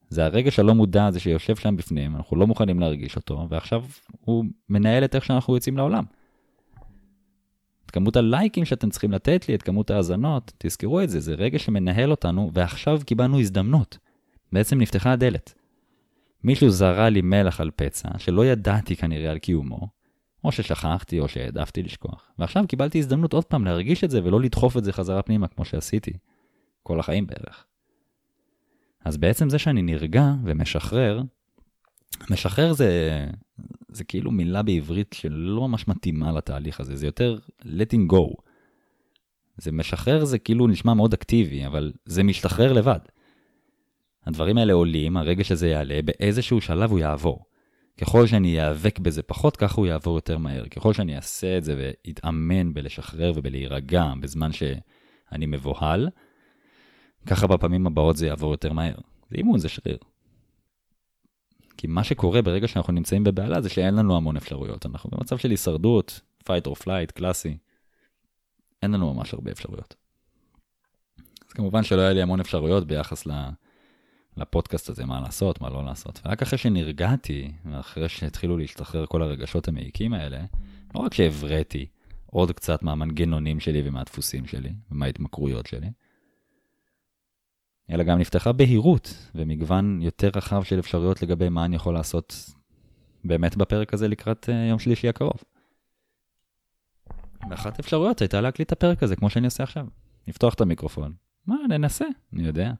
זה 0.08 0.24
הרגש 0.24 0.58
הלא 0.58 0.74
מודע 0.74 1.06
הזה 1.06 1.20
שיושב 1.20 1.56
שם 1.56 1.76
בפנים, 1.76 2.16
אנחנו 2.16 2.36
לא 2.36 2.46
מוכנים 2.46 2.80
להרגיש 2.80 3.16
אותו, 3.16 3.46
ועכשיו 3.50 3.84
הוא 4.20 4.44
מנהל 4.68 5.04
את 5.04 5.14
איך 5.14 5.24
שאנחנו 5.24 5.54
יוצאים 5.54 5.76
לעולם. 5.76 6.04
כמות 7.94 8.16
הלייקים 8.16 8.64
שאתם 8.64 8.90
צריכים 8.90 9.12
לתת 9.12 9.48
לי, 9.48 9.54
את 9.54 9.62
כמות 9.62 9.90
ההאזנות, 9.90 10.52
תזכרו 10.58 11.00
את 11.00 11.10
זה, 11.10 11.20
זה 11.20 11.34
רגע 11.34 11.58
שמנהל 11.58 12.10
אותנו, 12.10 12.50
ועכשיו 12.52 13.00
קיבלנו 13.06 13.40
הזדמנות. 13.40 13.98
בעצם 14.52 14.78
נפתחה 14.78 15.12
הדלת. 15.12 15.54
מישהו 16.44 16.70
זרה 16.70 17.08
לי 17.08 17.20
מלח 17.20 17.60
על 17.60 17.70
פצע, 17.76 18.08
שלא 18.18 18.46
ידעתי 18.46 18.96
כנראה 18.96 19.30
על 19.30 19.38
קיומו, 19.38 19.88
או 20.44 20.52
ששכחתי 20.52 21.20
או 21.20 21.28
שהעדפתי 21.28 21.82
לשכוח, 21.82 22.30
ועכשיו 22.38 22.64
קיבלתי 22.68 22.98
הזדמנות 22.98 23.32
עוד 23.32 23.44
פעם 23.44 23.64
להרגיש 23.64 24.04
את 24.04 24.10
זה 24.10 24.24
ולא 24.24 24.40
לדחוף 24.40 24.76
את 24.76 24.84
זה 24.84 24.92
חזרה 24.92 25.22
פנימה 25.22 25.48
כמו 25.48 25.64
שעשיתי. 25.64 26.12
כל 26.82 27.00
החיים 27.00 27.26
בערך. 27.26 27.66
אז 29.04 29.16
בעצם 29.16 29.50
זה 29.50 29.58
שאני 29.58 29.82
נרגע 29.82 30.32
ומשחרר, 30.44 31.22
משחרר 32.30 32.72
זה, 32.72 33.20
זה 33.94 34.04
כאילו 34.04 34.30
מילה 34.30 34.62
בעברית 34.62 35.12
שלא 35.12 35.68
ממש 35.68 35.88
מתאימה 35.88 36.32
לתהליך 36.32 36.80
הזה, 36.80 36.96
זה 36.96 37.06
יותר 37.06 37.38
letting 37.62 38.12
go. 38.12 38.42
זה 39.56 39.72
משחרר 39.72 40.24
זה 40.24 40.38
כאילו 40.38 40.66
נשמע 40.66 40.94
מאוד 40.94 41.12
אקטיבי, 41.12 41.66
אבל 41.66 41.92
זה 42.04 42.22
משתחרר 42.22 42.72
לבד. 42.72 42.98
הדברים 44.26 44.58
האלה 44.58 44.72
עולים, 44.72 45.16
הרגע 45.16 45.44
שזה 45.44 45.68
יעלה, 45.68 46.00
באיזשהו 46.04 46.60
שלב 46.60 46.90
הוא 46.90 46.98
יעבור. 46.98 47.44
ככל 48.00 48.26
שאני 48.26 48.60
איאבק 48.60 48.98
בזה 48.98 49.22
פחות, 49.22 49.56
ככה 49.56 49.74
הוא 49.76 49.86
יעבור 49.86 50.14
יותר 50.14 50.38
מהר. 50.38 50.68
ככל 50.68 50.92
שאני 50.92 51.16
אעשה 51.16 51.58
את 51.58 51.64
זה 51.64 51.74
ואתאמן 51.78 52.74
בלשחרר 52.74 53.32
ובלהירגע 53.34 54.12
בזמן 54.20 54.52
שאני 54.52 55.46
מבוהל, 55.46 56.08
ככה 57.26 57.46
בפעמים 57.46 57.86
הבאות 57.86 58.16
זה 58.16 58.26
יעבור 58.26 58.50
יותר 58.50 58.72
מהר. 58.72 58.94
זה 59.30 59.36
אימון, 59.36 59.58
זה 59.58 59.68
שריר. 59.68 59.98
כי 61.76 61.86
מה 61.86 62.04
שקורה 62.04 62.42
ברגע 62.42 62.68
שאנחנו 62.68 62.92
נמצאים 62.92 63.24
בבהלה 63.24 63.60
זה 63.60 63.68
שאין 63.68 63.94
לנו 63.94 64.16
המון 64.16 64.36
אפשרויות. 64.36 64.86
אנחנו 64.86 65.10
במצב 65.10 65.38
של 65.38 65.50
הישרדות, 65.50 66.20
fight 66.42 66.68
or 66.68 66.82
flight, 66.82 67.12
קלאסי. 67.14 67.56
אין 68.82 68.90
לנו 68.90 69.14
ממש 69.14 69.34
הרבה 69.34 69.50
אפשרויות. 69.50 69.94
אז 71.46 71.52
כמובן 71.52 71.82
שלא 71.82 72.00
היה 72.00 72.12
לי 72.12 72.22
המון 72.22 72.40
אפשרויות 72.40 72.86
ביחס 72.86 73.26
לפודקאסט 74.36 74.88
הזה, 74.88 75.04
מה 75.04 75.20
לעשות, 75.20 75.60
מה 75.60 75.70
לא 75.70 75.84
לעשות. 75.84 76.20
ורק 76.24 76.42
אחרי 76.42 76.58
שנרגעתי, 76.58 77.52
ואחרי 77.70 78.08
שהתחילו 78.08 78.56
להשתחרר 78.56 79.06
כל 79.06 79.22
הרגשות 79.22 79.68
המעיקים 79.68 80.12
האלה, 80.12 80.44
לא 80.94 81.00
רק 81.00 81.14
שהבראתי 81.14 81.86
עוד 82.26 82.52
קצת 82.52 82.82
מהמנגנונים 82.82 83.60
שלי 83.60 83.82
ומהדפוסים 83.84 84.46
שלי, 84.46 84.72
ומההתמכרויות 84.90 85.66
שלי, 85.66 85.90
אלא 87.90 88.04
גם 88.04 88.18
נפתחה 88.18 88.52
בהירות 88.52 89.30
ומגוון 89.34 90.02
יותר 90.02 90.30
רחב 90.36 90.62
של 90.62 90.78
אפשרויות 90.78 91.22
לגבי 91.22 91.48
מה 91.48 91.64
אני 91.64 91.76
יכול 91.76 91.94
לעשות 91.94 92.50
באמת 93.24 93.56
בפרק 93.56 93.94
הזה 93.94 94.08
לקראת 94.08 94.48
uh, 94.48 94.52
יום 94.70 94.78
שלישי 94.78 95.08
הקרוב. 95.08 95.44
ואחת 97.50 97.78
האפשרויות 97.78 98.20
הייתה 98.20 98.40
להקליט 98.40 98.68
את 98.68 98.72
הפרק 98.72 99.02
הזה 99.02 99.16
כמו 99.16 99.30
שאני 99.30 99.46
עושה 99.46 99.62
עכשיו. 99.62 99.86
לפתוח 100.28 100.54
את 100.54 100.60
המיקרופון, 100.60 101.12
מה, 101.46 101.56
ננסה, 101.68 102.04
אני 102.32 102.46
יודע. 102.46 102.72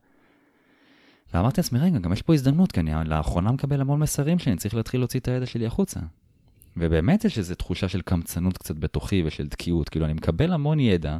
ואמרתי 1.35 1.61
לעצמי, 1.61 1.79
רגע, 1.79 1.99
גם 1.99 2.13
יש 2.13 2.23
פה 2.23 2.35
הזדמנות, 2.35 2.73
כי 2.73 2.81
אני 2.81 3.09
לאחרונה 3.09 3.53
מקבל 3.53 3.81
המון 3.81 4.01
מסרים 4.01 4.39
שאני 4.39 4.57
צריך 4.57 4.75
להתחיל 4.75 5.01
להוציא 5.01 5.21
את 5.21 5.29
הידע 5.29 5.47
שלי 5.47 5.67
החוצה. 5.67 6.01
ובאמת 6.77 7.25
יש 7.25 7.39
איזו 7.39 7.55
תחושה 7.55 7.89
של 7.89 8.01
קמצנות 8.01 8.59
קצת 8.59 8.77
בתוכי 8.77 9.23
ושל 9.27 9.49
תקיעות, 9.49 9.89
כאילו 9.89 10.07
אני 10.07 10.13
מקבל 10.13 10.53
המון 10.53 10.81
ידע 10.81 11.19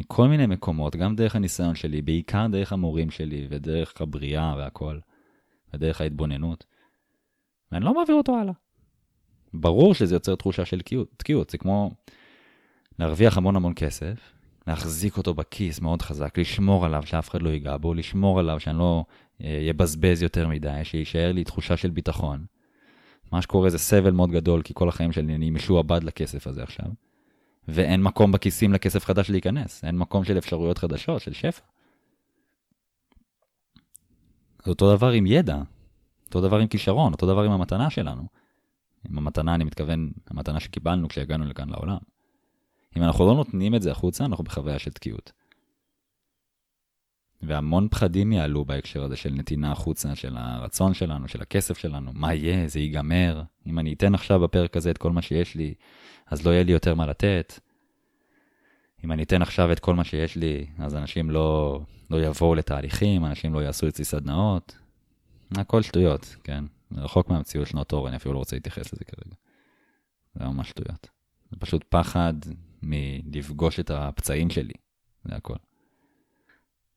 מכל 0.00 0.28
מיני 0.28 0.46
מקומות, 0.46 0.96
גם 0.96 1.16
דרך 1.16 1.36
הניסיון 1.36 1.74
שלי, 1.74 2.02
בעיקר 2.02 2.46
דרך 2.50 2.72
המורים 2.72 3.10
שלי 3.10 3.46
ודרך 3.50 4.00
הבריאה 4.00 4.54
והכל, 4.58 4.98
ודרך 5.74 6.00
ההתבוננות, 6.00 6.64
ואני 7.72 7.84
לא 7.84 7.94
מעביר 7.94 8.16
אותו 8.16 8.36
הלאה. 8.36 8.54
ברור 9.54 9.94
שזה 9.94 10.14
יוצר 10.14 10.34
תחושה 10.34 10.64
של 10.64 10.80
תקיעות, 11.16 11.50
זה 11.50 11.58
כמו 11.58 11.90
להרוויח 12.98 13.36
המון 13.36 13.56
המון 13.56 13.72
כסף, 13.76 14.32
להחזיק 14.66 15.16
אותו 15.16 15.34
בכיס 15.34 15.80
מאוד 15.80 16.02
חזק, 16.02 16.38
לשמור 16.38 16.84
עליו 16.84 17.02
שאף 17.06 17.30
אחד 17.30 17.42
לא 17.42 17.50
ייגע 17.50 17.76
בו, 17.76 17.94
לשמור 17.94 18.38
עליו 18.38 18.60
שאני 18.60 18.78
לא 18.78 19.04
יבזבז 19.40 20.22
אה, 20.22 20.24
יותר 20.24 20.48
מדי, 20.48 20.80
שיישאר 20.82 21.32
לי 21.32 21.44
תחושה 21.44 21.76
של 21.76 21.90
ביטחון. 21.90 22.44
מה 23.32 23.42
שקורה 23.42 23.70
זה 23.70 23.78
סבל 23.78 24.10
מאוד 24.10 24.30
גדול, 24.30 24.62
כי 24.62 24.72
כל 24.74 24.88
החיים 24.88 25.12
שלי 25.12 25.34
אני 25.34 25.50
משועבד 25.50 26.04
לכסף 26.04 26.46
הזה 26.46 26.62
עכשיו. 26.62 26.86
ואין 27.68 28.02
מקום 28.02 28.32
בכיסים 28.32 28.72
לכסף 28.72 29.04
חדש 29.04 29.30
להיכנס, 29.30 29.84
אין 29.84 29.98
מקום 29.98 30.24
של 30.24 30.38
אפשרויות 30.38 30.78
חדשות, 30.78 31.22
של 31.22 31.32
שפע. 31.32 31.62
זה 34.64 34.70
אותו 34.70 34.96
דבר 34.96 35.10
עם 35.10 35.26
ידע, 35.26 35.58
אותו 36.26 36.40
דבר 36.40 36.58
עם 36.58 36.66
כישרון, 36.66 37.12
אותו 37.12 37.26
דבר 37.26 37.42
עם 37.42 37.52
המתנה 37.52 37.90
שלנו. 37.90 38.26
עם 39.10 39.18
המתנה, 39.18 39.54
אני 39.54 39.64
מתכוון, 39.64 40.10
המתנה 40.26 40.60
שקיבלנו 40.60 41.08
כשהגענו 41.08 41.44
לכאן 41.44 41.68
לעולם. 41.68 41.98
אם 42.96 43.02
אנחנו 43.02 43.26
לא 43.26 43.34
נותנים 43.34 43.74
את 43.74 43.82
זה 43.82 43.90
החוצה, 43.90 44.24
אנחנו 44.24 44.44
בחוויה 44.44 44.78
של 44.78 44.90
תקיעות. 44.90 45.32
והמון 47.42 47.88
פחדים 47.88 48.32
יעלו 48.32 48.64
בהקשר 48.64 49.04
הזה 49.04 49.16
של 49.16 49.30
נתינה 49.30 49.72
החוצה, 49.72 50.14
של 50.14 50.36
הרצון 50.36 50.94
שלנו, 50.94 51.28
של 51.28 51.42
הכסף 51.42 51.78
שלנו. 51.78 52.10
מה 52.14 52.34
יהיה? 52.34 52.68
זה 52.68 52.80
ייגמר. 52.80 53.42
אם 53.66 53.78
אני 53.78 53.92
אתן 53.92 54.14
עכשיו 54.14 54.40
בפרק 54.40 54.76
הזה 54.76 54.90
את 54.90 54.98
כל 54.98 55.12
מה 55.12 55.22
שיש 55.22 55.54
לי, 55.54 55.74
אז 56.26 56.46
לא 56.46 56.50
יהיה 56.50 56.62
לי 56.62 56.72
יותר 56.72 56.94
מה 56.94 57.06
לתת. 57.06 57.60
אם 59.04 59.12
אני 59.12 59.22
אתן 59.22 59.42
עכשיו 59.42 59.72
את 59.72 59.80
כל 59.80 59.94
מה 59.94 60.04
שיש 60.04 60.36
לי, 60.36 60.66
אז 60.78 60.96
אנשים 60.96 61.30
לא, 61.30 61.80
לא 62.10 62.22
יבואו 62.22 62.54
לתהליכים, 62.54 63.24
אנשים 63.24 63.54
לא 63.54 63.62
יעשו 63.62 63.88
אצלי 63.88 64.04
סדנאות. 64.04 64.76
הכל 65.56 65.82
שטויות, 65.82 66.36
כן? 66.44 66.64
רחוק 66.92 67.28
מהמציאות 67.28 67.68
שנות 67.68 67.92
אור, 67.92 68.08
אני 68.08 68.16
אפילו 68.16 68.34
לא 68.34 68.38
רוצה 68.38 68.56
להתייחס 68.56 68.92
לזה 68.92 69.04
כרגע. 69.04 69.36
זה 70.34 70.44
ממש 70.44 70.68
שטויות. 70.68 71.08
זה 71.50 71.56
פשוט 71.56 71.84
פחד 71.88 72.34
מלפגוש 72.82 73.80
את 73.80 73.90
הפצעים 73.90 74.50
שלי, 74.50 74.74
זה 75.24 75.36
הכל. 75.36 75.56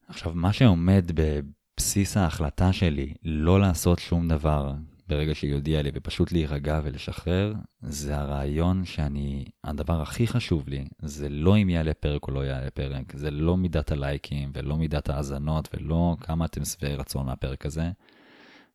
עכשיו, 0.07 0.31
מה 0.35 0.53
שעומד 0.53 1.11
בבסיס 1.13 2.17
ההחלטה 2.17 2.73
שלי 2.73 3.13
לא 3.23 3.59
לעשות 3.59 3.99
שום 3.99 4.27
דבר 4.27 4.73
ברגע 5.09 5.35
שהיא 5.35 5.53
הודיעה 5.53 5.81
לי 5.81 5.91
ופשוט 5.93 6.31
להירגע 6.31 6.81
ולשחרר, 6.83 7.53
זה 7.81 8.17
הרעיון 8.17 8.85
שאני, 8.85 9.45
הדבר 9.63 10.01
הכי 10.01 10.27
חשוב 10.27 10.69
לי, 10.69 10.85
זה 11.01 11.29
לא 11.29 11.57
אם 11.57 11.69
יעלה 11.69 11.93
פרק 11.93 12.27
או 12.27 12.31
לא 12.33 12.45
יעלה 12.45 12.69
פרק, 12.69 13.15
זה 13.15 13.31
לא 13.31 13.57
מידת 13.57 13.91
הלייקים 13.91 14.51
ולא 14.53 14.77
מידת 14.77 15.09
האזנות 15.09 15.69
ולא 15.73 16.15
כמה 16.21 16.45
אתם 16.45 16.65
שבעי 16.65 16.95
רצון 16.95 17.25
מהפרק 17.25 17.65
הזה. 17.65 17.91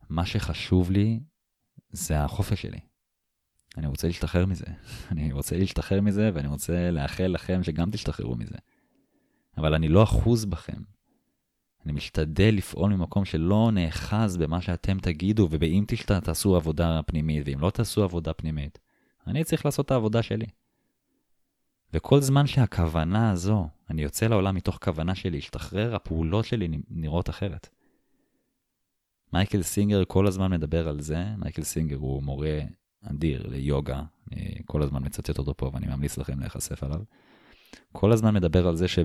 מה 0.09 0.27
שחשוב 0.27 0.91
לי 0.91 1.21
זה 1.91 2.21
החופש 2.21 2.63
שלי. 2.63 2.81
אני 3.77 3.87
רוצה 3.87 4.07
להשתחרר 4.07 4.47
מזה. 4.47 4.67
אני 5.13 5.33
רוצה 5.33 5.59
להשתחרר 5.59 6.01
מזה 6.01 6.31
ואני 6.35 6.49
רוצה 6.49 6.91
לאחל 6.91 7.27
לכם 7.27 7.63
שגם 7.63 7.91
תשתחררו 7.91 8.37
מזה. 8.37 8.57
אבל 9.57 9.75
אני 9.75 9.89
לא 9.89 10.03
אחוז 10.03 10.45
בכם. 10.45 10.94
אני 11.85 11.93
משתדל 11.93 12.55
לפעול 12.57 12.95
ממקום 12.95 13.25
שלא 13.25 13.71
נאחז 13.73 14.37
במה 14.37 14.61
שאתם 14.61 14.99
תגידו, 14.99 15.49
ואם 15.51 15.85
תעשו 16.25 16.57
עבודה 16.57 17.01
פנימית, 17.07 17.43
ואם 17.47 17.61
לא 17.61 17.71
תעשו 17.71 18.03
עבודה 18.03 18.33
פנימית, 18.33 18.79
אני 19.27 19.45
צריך 19.45 19.65
לעשות 19.65 19.87
את 19.87 19.91
העבודה 19.91 20.23
שלי. 20.23 20.47
וכל 21.93 22.21
זמן 22.21 22.47
שהכוונה 22.47 23.31
הזו, 23.31 23.69
אני 23.91 24.03
יוצא 24.03 24.27
לעולם 24.27 24.55
מתוך 24.55 24.79
כוונה 24.85 25.15
שלי 25.15 25.31
להשתחרר, 25.31 25.95
הפעולות 25.95 26.45
שלי 26.45 26.69
נראות 26.91 27.31
אחרת. 27.31 27.69
מייקל 29.33 29.63
סינגר 29.63 30.03
כל 30.09 30.27
הזמן 30.27 30.51
מדבר 30.51 30.89
על 30.89 31.01
זה, 31.01 31.25
מייקל 31.39 31.63
סינגר 31.63 31.97
הוא 31.97 32.23
מורה 32.23 32.61
אדיר 33.03 33.47
ליוגה, 33.47 34.03
אני 34.33 34.55
כל 34.65 34.83
הזמן 34.83 35.05
מצטט 35.05 35.39
אותו 35.39 35.57
פה 35.57 35.71
ואני 35.75 35.87
ממליץ 35.87 36.19
לכם 36.19 36.41
להיחשף 36.41 36.83
עליו. 36.83 37.01
כל 37.93 38.13
הזמן 38.13 38.35
מדבר 38.35 38.69
על 38.69 38.77
זה 38.77 38.89
ש... 38.89 38.99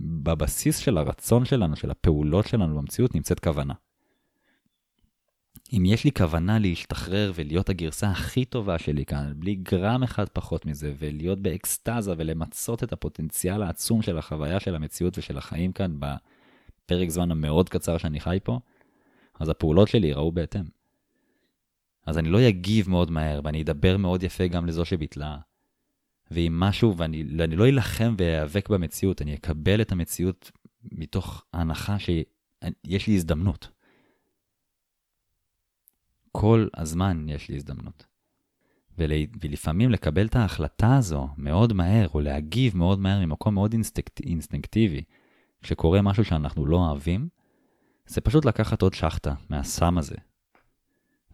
בבסיס 0.00 0.78
של 0.78 0.98
הרצון 0.98 1.44
שלנו, 1.44 1.76
של 1.76 1.90
הפעולות 1.90 2.46
שלנו 2.46 2.76
במציאות, 2.76 3.14
נמצאת 3.14 3.40
כוונה. 3.40 3.74
אם 5.72 5.84
יש 5.86 6.04
לי 6.04 6.12
כוונה 6.12 6.58
להשתחרר 6.58 7.32
ולהיות 7.34 7.68
הגרסה 7.68 8.10
הכי 8.10 8.44
טובה 8.44 8.78
שלי 8.78 9.04
כאן, 9.04 9.32
בלי 9.36 9.54
גרם 9.54 10.02
אחד 10.02 10.28
פחות 10.28 10.66
מזה, 10.66 10.94
ולהיות 10.98 11.42
באקסטזה 11.42 12.14
ולמצות 12.16 12.84
את 12.84 12.92
הפוטנציאל 12.92 13.62
העצום 13.62 14.02
של 14.02 14.18
החוויה 14.18 14.60
של 14.60 14.74
המציאות 14.74 15.18
ושל 15.18 15.38
החיים 15.38 15.72
כאן 15.72 15.96
בפרק 15.98 17.08
זמן 17.08 17.30
המאוד 17.30 17.68
קצר 17.68 17.98
שאני 17.98 18.20
חי 18.20 18.38
פה, 18.44 18.58
אז 19.40 19.48
הפעולות 19.48 19.88
שלי 19.88 20.06
ייראו 20.06 20.32
בהתאם. 20.32 20.64
אז 22.06 22.18
אני 22.18 22.28
לא 22.28 22.48
אגיב 22.48 22.90
מאוד 22.90 23.10
מהר, 23.10 23.40
ואני 23.44 23.62
אדבר 23.62 23.96
מאוד 23.96 24.22
יפה 24.22 24.46
גם 24.46 24.66
לזו 24.66 24.84
שביטלה, 24.84 25.38
ואם 26.30 26.60
משהו, 26.60 26.96
ואני 26.96 27.24
לא 27.56 27.68
אלחם 27.68 28.14
ואיאבק 28.18 28.68
במציאות, 28.68 29.22
אני 29.22 29.34
אקבל 29.34 29.80
את 29.80 29.92
המציאות 29.92 30.50
מתוך 30.92 31.44
ההנחה 31.52 31.96
שיש 31.98 33.06
לי 33.06 33.14
הזדמנות. 33.14 33.68
כל 36.32 36.68
הזמן 36.76 37.28
יש 37.28 37.48
לי 37.48 37.56
הזדמנות. 37.56 38.06
ול, 38.98 39.10
ולפעמים 39.40 39.90
לקבל 39.90 40.26
את 40.26 40.36
ההחלטה 40.36 40.96
הזו 40.96 41.28
מאוד 41.36 41.72
מהר, 41.72 42.08
או 42.14 42.20
להגיב 42.20 42.76
מאוד 42.76 42.98
מהר 42.98 43.26
ממקום 43.26 43.54
מאוד 43.54 43.72
אינסטנקט, 43.72 44.20
אינסטינקטיבי, 44.20 45.02
כשקורה 45.62 46.02
משהו 46.02 46.24
שאנחנו 46.24 46.66
לא 46.66 46.76
אוהבים, 46.76 47.28
זה 48.06 48.20
פשוט 48.20 48.44
לקחת 48.44 48.82
עוד 48.82 48.94
שחטה 48.94 49.34
מהסם 49.48 49.98
הזה, 49.98 50.14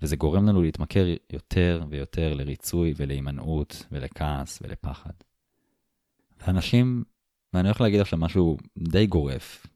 וזה 0.03 0.17
גורם 0.17 0.49
לנו 0.49 0.63
להתמכר 0.63 1.07
יותר 1.33 1.85
ויותר 1.89 2.35
לריצוי 2.35 2.95
ולהימנעות 2.97 3.87
ולכעס 3.93 4.59
ולפחד. 4.63 5.13
ואנשים, 6.41 7.05
ואני 7.53 7.69
הולך 7.69 7.81
להגיד 7.81 8.01
עכשיו 8.01 8.19
משהו 8.19 8.57
די 8.79 9.07
גורף, 9.07 9.67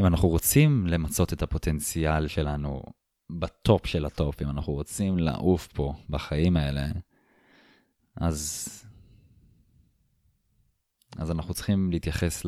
אם 0.00 0.06
אנחנו 0.06 0.28
רוצים 0.28 0.86
למצות 0.86 1.32
את 1.32 1.42
הפוטנציאל 1.42 2.28
שלנו 2.28 2.82
בטופ 3.30 3.86
של 3.86 4.04
הטופ, 4.04 4.42
אם 4.42 4.50
אנחנו 4.50 4.72
רוצים 4.72 5.18
לעוף 5.18 5.66
פה 5.66 5.94
בחיים 6.10 6.56
האלה, 6.56 6.86
אז, 8.16 8.68
אז 11.16 11.30
אנחנו 11.30 11.54
צריכים 11.54 11.90
להתייחס. 11.90 12.46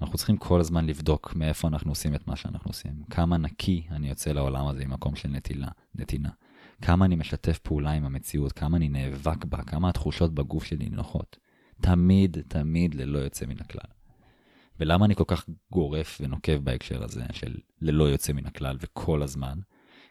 אנחנו 0.00 0.16
צריכים 0.16 0.36
כל 0.36 0.60
הזמן 0.60 0.86
לבדוק 0.86 1.32
מאיפה 1.36 1.68
אנחנו 1.68 1.90
עושים 1.90 2.14
את 2.14 2.28
מה 2.28 2.36
שאנחנו 2.36 2.70
עושים. 2.70 2.92
כמה 3.10 3.36
נקי 3.36 3.86
אני 3.90 4.08
יוצא 4.08 4.32
לעולם 4.32 4.66
הזה 4.66 4.84
ממקום 4.84 5.16
של 5.16 5.28
נטילה, 5.28 5.68
נתינה. 5.94 6.30
כמה 6.82 7.04
אני 7.04 7.16
משתף 7.16 7.58
פעולה 7.58 7.90
עם 7.90 8.04
המציאות, 8.04 8.52
כמה 8.52 8.76
אני 8.76 8.88
נאבק 8.88 9.44
בה, 9.44 9.62
כמה 9.62 9.88
התחושות 9.88 10.34
בגוף 10.34 10.64
שלי 10.64 10.88
נוחות. 10.88 11.36
תמיד, 11.80 12.36
תמיד 12.48 12.94
ללא 12.94 13.18
יוצא 13.18 13.46
מן 13.46 13.60
הכלל. 13.60 13.90
ולמה 14.80 15.04
אני 15.04 15.14
כל 15.14 15.24
כך 15.26 15.46
גורף 15.72 16.18
ונוקב 16.20 16.56
בהקשר 16.56 17.04
הזה 17.04 17.24
של 17.32 17.56
ללא 17.80 18.04
יוצא 18.04 18.32
מן 18.32 18.46
הכלל 18.46 18.76
וכל 18.80 19.22
הזמן? 19.22 19.58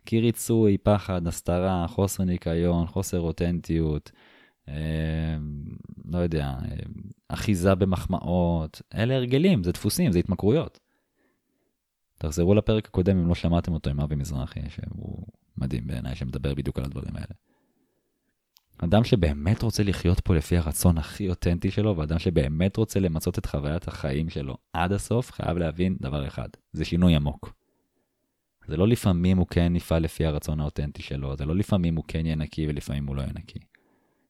כי 0.05 0.19
ריצוי, 0.19 0.77
פחד, 0.77 1.27
הסתרה, 1.27 1.88
חוסר 1.88 2.24
ניקיון, 2.24 2.88
חוסר 2.88 3.19
אותנטיות, 3.19 4.12
לא 6.05 6.17
יודע, 6.17 6.45
אה, 6.45 6.75
אחיזה 7.29 7.75
במחמאות, 7.75 8.81
אלה 8.95 9.15
הרגלים, 9.15 9.63
זה 9.63 9.71
דפוסים, 9.71 10.11
זה 10.11 10.19
התמכרויות. 10.19 10.79
תחזרו 12.17 12.55
לפרק 12.55 12.85
הקודם 12.85 13.17
אם 13.17 13.27
לא 13.27 13.35
שמעתם 13.35 13.73
אותו 13.73 13.89
עם 13.89 13.99
אבי 13.99 14.15
מזרחי, 14.15 14.59
שהוא 14.69 15.25
מדהים 15.57 15.88
בעיניי, 15.88 16.15
שמדבר 16.15 16.53
בדיוק 16.53 16.79
על 16.79 16.85
הדברים 16.85 17.15
האלה. 17.15 17.35
אדם 18.77 19.03
שבאמת 19.03 19.61
רוצה 19.61 19.83
לחיות 19.83 20.19
פה 20.19 20.35
לפי 20.35 20.57
הרצון 20.57 20.97
הכי 20.97 21.29
אותנטי 21.29 21.71
שלו, 21.71 21.97
ואדם 21.97 22.19
שבאמת 22.19 22.77
רוצה 22.77 22.99
למצות 22.99 23.39
את 23.39 23.45
חוויית 23.45 23.88
החיים 23.88 24.29
שלו 24.29 24.57
עד 24.73 24.91
הסוף, 24.91 25.31
חייב 25.31 25.57
להבין 25.57 25.97
דבר 26.01 26.27
אחד, 26.27 26.49
זה 26.73 26.85
שינוי 26.85 27.15
עמוק. 27.15 27.53
זה 28.67 28.77
לא 28.77 28.88
לפעמים 28.88 29.38
הוא 29.38 29.47
כן 29.47 29.75
יפעל 29.75 30.03
לפי 30.03 30.25
הרצון 30.25 30.59
האותנטי 30.59 31.01
שלו, 31.01 31.35
זה 31.35 31.45
לא 31.45 31.55
לפעמים 31.55 31.95
הוא 31.95 32.03
כן 32.07 32.25
יהיה 32.25 32.35
נקי 32.35 32.67
ולפעמים 32.67 33.07
הוא 33.07 33.15
לא 33.15 33.21
יהיה 33.21 33.33
נקי. 33.35 33.59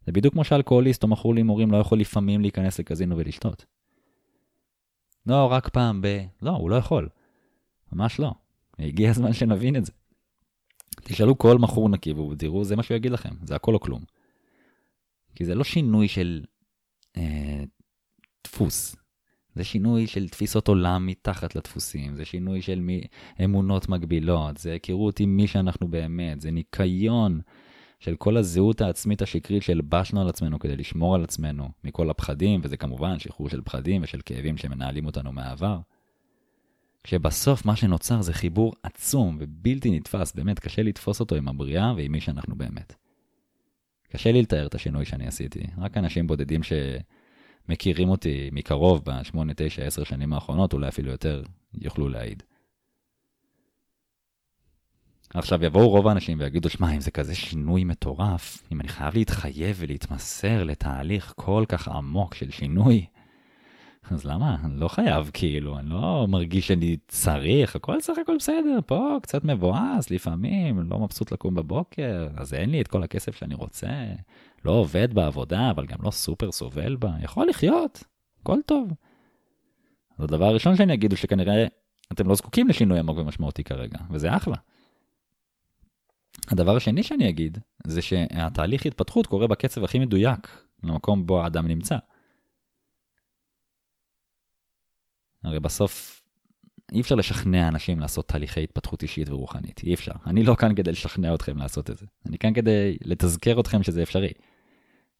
זה 0.10 0.14
בדיוק 0.14 0.34
כמו 0.34 0.44
שאלכוהוליסט 0.44 1.04
או 1.04 1.08
מכור 1.08 1.34
להימורים 1.34 1.72
לא 1.72 1.78
יכול 1.78 2.00
לפעמים 2.00 2.42
להיכנס 2.42 2.80
לקזינו 2.80 3.18
ולשתות. 3.18 3.66
לא, 5.26 5.46
רק 5.52 5.70
פעם 5.70 6.02
ב... 6.02 6.26
לא, 6.42 6.50
הוא 6.50 6.70
לא 6.70 6.76
יכול. 6.76 7.10
ממש 7.94 8.20
לא. 8.20 8.32
הגיע 8.80 9.10
הזמן 9.10 9.34
שנבין 9.34 9.76
את 9.76 9.86
זה. 9.86 9.92
תשאלו 11.04 11.38
כל 11.38 11.58
מכור 11.58 11.90
נקי 11.90 12.14
ותראו, 12.14 12.64
זה 12.64 12.76
מה 12.76 12.84
שהוא 12.84 12.96
יגיד 12.96 13.12
לכם, 13.12 13.30
זה 13.44 13.56
הכל 13.56 13.74
או 13.74 13.80
כלום. 13.80 14.04
כי 15.36 15.46
זה 15.46 15.56
לא 15.56 15.64
שינוי 15.64 16.08
של 16.08 16.44
אה, 17.18 17.64
דפוס, 18.44 18.96
זה 19.56 19.64
שינוי 19.64 20.08
של 20.08 20.30
תפיסות 20.30 20.68
עולם 20.68 21.06
מתחת 21.06 21.56
לדפוסים, 21.56 22.16
זה 22.16 22.26
שינוי 22.26 22.62
של 22.62 22.80
מי, 22.80 23.02
אמונות 23.44 23.90
מגבילות, 23.90 24.58
זה 24.58 24.72
היכרות 24.72 25.20
עם 25.20 25.38
מי 25.38 25.48
שאנחנו 25.48 25.88
באמת, 25.88 26.42
זה 26.42 26.52
ניקיון 26.52 27.42
של 28.00 28.16
כל 28.16 28.38
הזהות 28.38 28.82
העצמית 28.82 29.22
השקרית 29.22 29.64
שהלבשנו 29.64 30.22
על 30.22 30.30
עצמנו 30.30 30.60
כדי 30.60 30.76
לשמור 30.76 31.16
על 31.16 31.24
עצמנו 31.24 31.70
מכל 31.84 32.10
הפחדים, 32.10 32.62
וזה 32.64 32.78
כמובן 32.78 33.20
שחרור 33.20 33.50
של 33.50 33.62
פחדים 33.62 34.04
ושל 34.04 34.20
כאבים 34.26 34.58
שמנהלים 34.58 35.06
אותנו 35.06 35.32
מהעבר. 35.32 35.80
כשבסוף 37.04 37.66
מה 37.66 37.76
שנוצר 37.76 38.22
זה 38.22 38.34
חיבור 38.34 38.74
עצום 38.84 39.38
ובלתי 39.40 39.92
נתפס, 39.92 40.36
באמת 40.36 40.60
קשה 40.60 40.84
לתפוס 40.84 41.20
אותו 41.20 41.36
עם 41.36 41.48
הבריאה 41.48 41.94
ועם 41.98 42.12
מי 42.12 42.22
שאנחנו 42.22 42.56
באמת. 42.56 42.96
קשה 44.12 44.32
לי 44.32 44.42
לתאר 44.42 44.66
את 44.66 44.76
השינוי 44.76 45.06
שאני 45.06 45.28
עשיתי, 45.28 45.64
רק 45.78 45.98
אנשים 45.98 46.28
בודדים 46.28 46.62
שמכירים 46.64 48.10
אותי 48.10 48.50
מקרוב 48.52 49.02
ב-8, 49.06 49.38
9, 49.56 49.84
10 49.84 50.04
שנים 50.04 50.34
האחרונות, 50.34 50.74
אולי 50.74 50.88
אפילו 50.88 51.12
יותר, 51.12 51.44
יוכלו 51.74 52.10
להעיד. 52.10 52.44
עכשיו 55.34 55.66
יבואו 55.66 55.90
רוב 55.90 56.08
האנשים 56.08 56.40
ויגידו, 56.40 56.70
שמע, 56.70 56.92
אם 56.92 57.02
זה 57.02 57.12
כזה 57.12 57.36
שינוי 57.36 57.84
מטורף, 57.84 58.64
אם 58.72 58.82
אני 58.82 58.88
חייב 58.88 59.16
להתחייב 59.16 59.76
ולהתמסר 59.80 60.64
לתהליך 60.64 61.34
כל 61.36 61.66
כך 61.68 61.88
עמוק 61.88 62.36
של 62.36 62.52
שינוי, 62.52 63.06
אז 64.12 64.26
למה? 64.26 64.58
אני 64.64 64.80
לא 64.80 64.88
חייב, 64.88 65.30
כאילו, 65.34 65.80
אני 65.80 65.90
לא 65.90 66.26
מרגיש 66.30 66.68
שאני 66.68 66.98
צריך, 67.08 67.76
הכל 67.76 68.02
סך 68.02 68.14
הכל 68.22 68.36
בסדר, 68.40 68.80
פה 68.86 69.18
קצת 69.22 69.44
מבואס 69.44 70.12
לפעמים, 70.12 70.90
לא 70.90 71.00
מבסוט 71.00 71.32
לקום 71.32 71.56
בבוקר, 71.56 72.28
אז 72.36 72.54
אין 72.54 72.70
לי 72.70 72.82
את 72.82 72.88
כל 72.88 73.04
הכסף 73.04 73.36
שאני 73.36 73.56
רוצה, 73.56 73.88
לא 74.66 74.72
עובד 74.72 75.14
בעבודה, 75.14 75.72
אבל 75.72 75.86
גם 75.86 75.98
לא 76.04 76.12
סופר 76.12 76.52
סובל 76.52 76.96
בה, 76.96 77.12
יכול 77.22 77.48
לחיות, 77.50 78.04
הכל 78.42 78.58
טוב. 78.66 78.92
אז 80.18 80.24
הדבר 80.24 80.46
הראשון 80.46 80.76
שאני 80.76 80.94
אגיד 80.94 81.12
הוא 81.12 81.18
שכנראה 81.18 81.66
אתם 82.12 82.28
לא 82.28 82.36
זקוקים 82.36 82.68
לשינוי 82.68 83.00
עמוק 83.00 83.18
ומשמעותי 83.18 83.64
כרגע, 83.64 84.00
וזה 84.12 84.36
אחלה. 84.36 84.56
הדבר 86.50 86.76
השני 86.76 87.04
שאני 87.04 87.30
אגיד, 87.30 87.58
זה 87.88 88.02
שהתהליך 88.02 88.86
התפתחות 88.86 89.28
קורה 89.28 89.48
בקצב 89.48 89.84
הכי 89.84 90.00
מדויק 90.00 90.66
למקום 90.84 91.26
בו 91.26 91.44
האדם 91.44 91.68
נמצא. 91.68 91.98
הרי 95.44 95.60
בסוף 95.60 96.22
אי 96.92 97.02
אפשר 97.02 97.16
לשכנע 97.16 97.68
אנשים 97.68 98.00
לעשות 98.00 98.28
תהליכי 98.28 98.64
התפתחות 98.64 99.04
אישית 99.04 99.30
ורוחנית, 99.30 99.82
אי 99.84 99.94
אפשר. 99.94 100.12
אני 100.26 100.44
לא 100.44 100.56
כאן 100.56 100.76
כדי 100.76 100.92
לשכנע 100.92 101.36
אתכם 101.36 101.58
לעשות 101.58 101.90
את 101.90 101.98
זה, 101.98 102.06
אני 102.26 102.38
כאן 102.38 102.54
כדי 102.54 102.98
לתזכר 103.06 103.60
אתכם 103.60 103.84
שזה 103.84 104.04
אפשרי. 104.04 104.32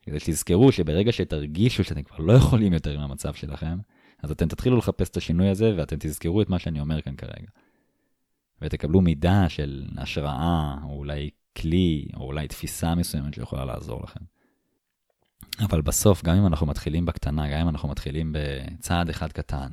כדי 0.02 0.20
שתזכרו 0.20 0.72
שברגע 0.72 1.12
שתרגישו 1.12 1.84
שאתם 1.84 2.04
כבר 2.04 2.18
לא 2.18 2.34
יכולים 2.34 2.74
יותר 2.74 2.92
עם 2.92 3.00
המצב 3.00 3.34
שלכם, 3.34 3.78
אז 4.24 4.32
אתם 4.32 4.48
תתחילו 4.48 4.78
לחפש 4.78 5.10
את 5.10 5.18
השינוי 5.18 5.50
הזה 5.50 5.74
ואתם 5.78 5.96
תזכרו 6.00 6.42
את 6.42 6.50
מה 6.50 6.60
שאני 6.60 6.80
אומר 6.80 7.02
כאן 7.02 7.16
כרגע. 7.16 7.48
ותקבלו 8.62 9.02
מידה 9.02 9.50
של 9.50 9.86
השראה, 9.98 10.76
או 10.84 10.98
אולי 10.98 11.30
כלי, 11.58 12.08
או 12.16 12.24
אולי 12.24 12.48
תפיסה 12.48 12.96
מסוימת 12.96 13.34
שיכולה 13.34 13.66
לעזור 13.66 14.04
לכם. 14.04 14.20
אבל 15.60 15.82
בסוף, 15.82 16.24
גם 16.24 16.36
אם 16.36 16.46
אנחנו 16.46 16.68
מתחילים 16.68 17.06
בקטנה, 17.06 17.52
גם 17.52 17.60
אם 17.60 17.70
אנחנו 17.70 17.90
מתחילים 17.90 18.36
בצעד 18.36 19.10
אחד 19.10 19.32
קטן, 19.32 19.68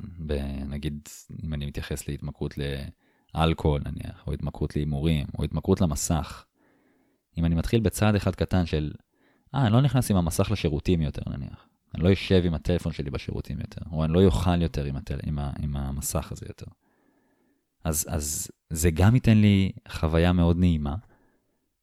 נגיד, 0.65 1.09
אם 1.43 1.53
אני 1.53 1.65
מתייחס 1.65 2.07
להתמכרות 2.07 2.53
לאלכוהול 3.35 3.81
נניח, 3.85 4.23
או 4.27 4.33
התמכרות 4.33 4.75
להימורים, 4.75 5.25
או 5.37 5.43
התמכרות 5.43 5.81
למסך, 5.81 6.45
אם 7.37 7.45
אני 7.45 7.55
מתחיל 7.55 7.81
בצעד 7.81 8.15
אחד 8.15 8.35
קטן 8.35 8.65
של, 8.65 8.91
אה, 9.55 9.65
אני 9.65 9.73
לא 9.73 9.81
נכנס 9.81 10.11
עם 10.11 10.17
המסך 10.17 10.51
לשירותים 10.51 11.01
יותר 11.01 11.21
נניח, 11.29 11.67
אני 11.95 12.03
לא 12.03 12.13
אשב 12.13 12.41
עם 12.45 12.53
הטלפון 12.53 12.91
שלי 12.91 13.09
בשירותים 13.09 13.59
יותר, 13.59 13.81
או 13.91 14.03
אני 14.03 14.13
לא 14.13 14.23
אוכל 14.25 14.61
יותר 14.61 14.83
עם, 14.83 14.95
הטל... 14.95 15.19
עם, 15.23 15.39
ה... 15.39 15.51
עם 15.59 15.75
המסך 15.75 16.31
הזה 16.31 16.45
יותר. 16.49 16.65
אז, 17.83 18.05
אז 18.09 18.51
זה 18.69 18.91
גם 18.91 19.15
ייתן 19.15 19.37
לי 19.37 19.71
חוויה 19.89 20.33
מאוד 20.33 20.57
נעימה, 20.57 20.95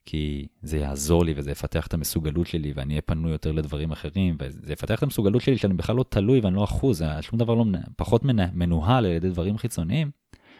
כי 0.06 0.46
זה 0.62 0.78
יעזור 0.78 1.24
לי 1.24 1.34
וזה 1.36 1.50
יפתח 1.50 1.86
את 1.86 1.94
המסוגלות 1.94 2.46
שלי 2.46 2.72
ואני 2.74 2.94
אהיה 2.94 3.02
פנוי 3.02 3.32
יותר 3.32 3.52
לדברים 3.52 3.92
אחרים, 3.92 4.36
וזה 4.40 4.72
יפתח 4.72 4.98
את 4.98 5.02
המסוגלות 5.02 5.42
שלי 5.42 5.58
שאני 5.58 5.74
בכלל 5.74 5.96
לא 5.96 6.04
תלוי 6.08 6.40
ואני 6.40 6.56
לא 6.56 6.64
אחוז, 6.64 7.02
שום 7.20 7.38
דבר 7.38 7.54
לא 7.54 7.64
פחות 7.96 8.22
מנוהל 8.52 9.06
על 9.06 9.12
ידי 9.12 9.30
דברים 9.30 9.58
חיצוניים, 9.58 10.10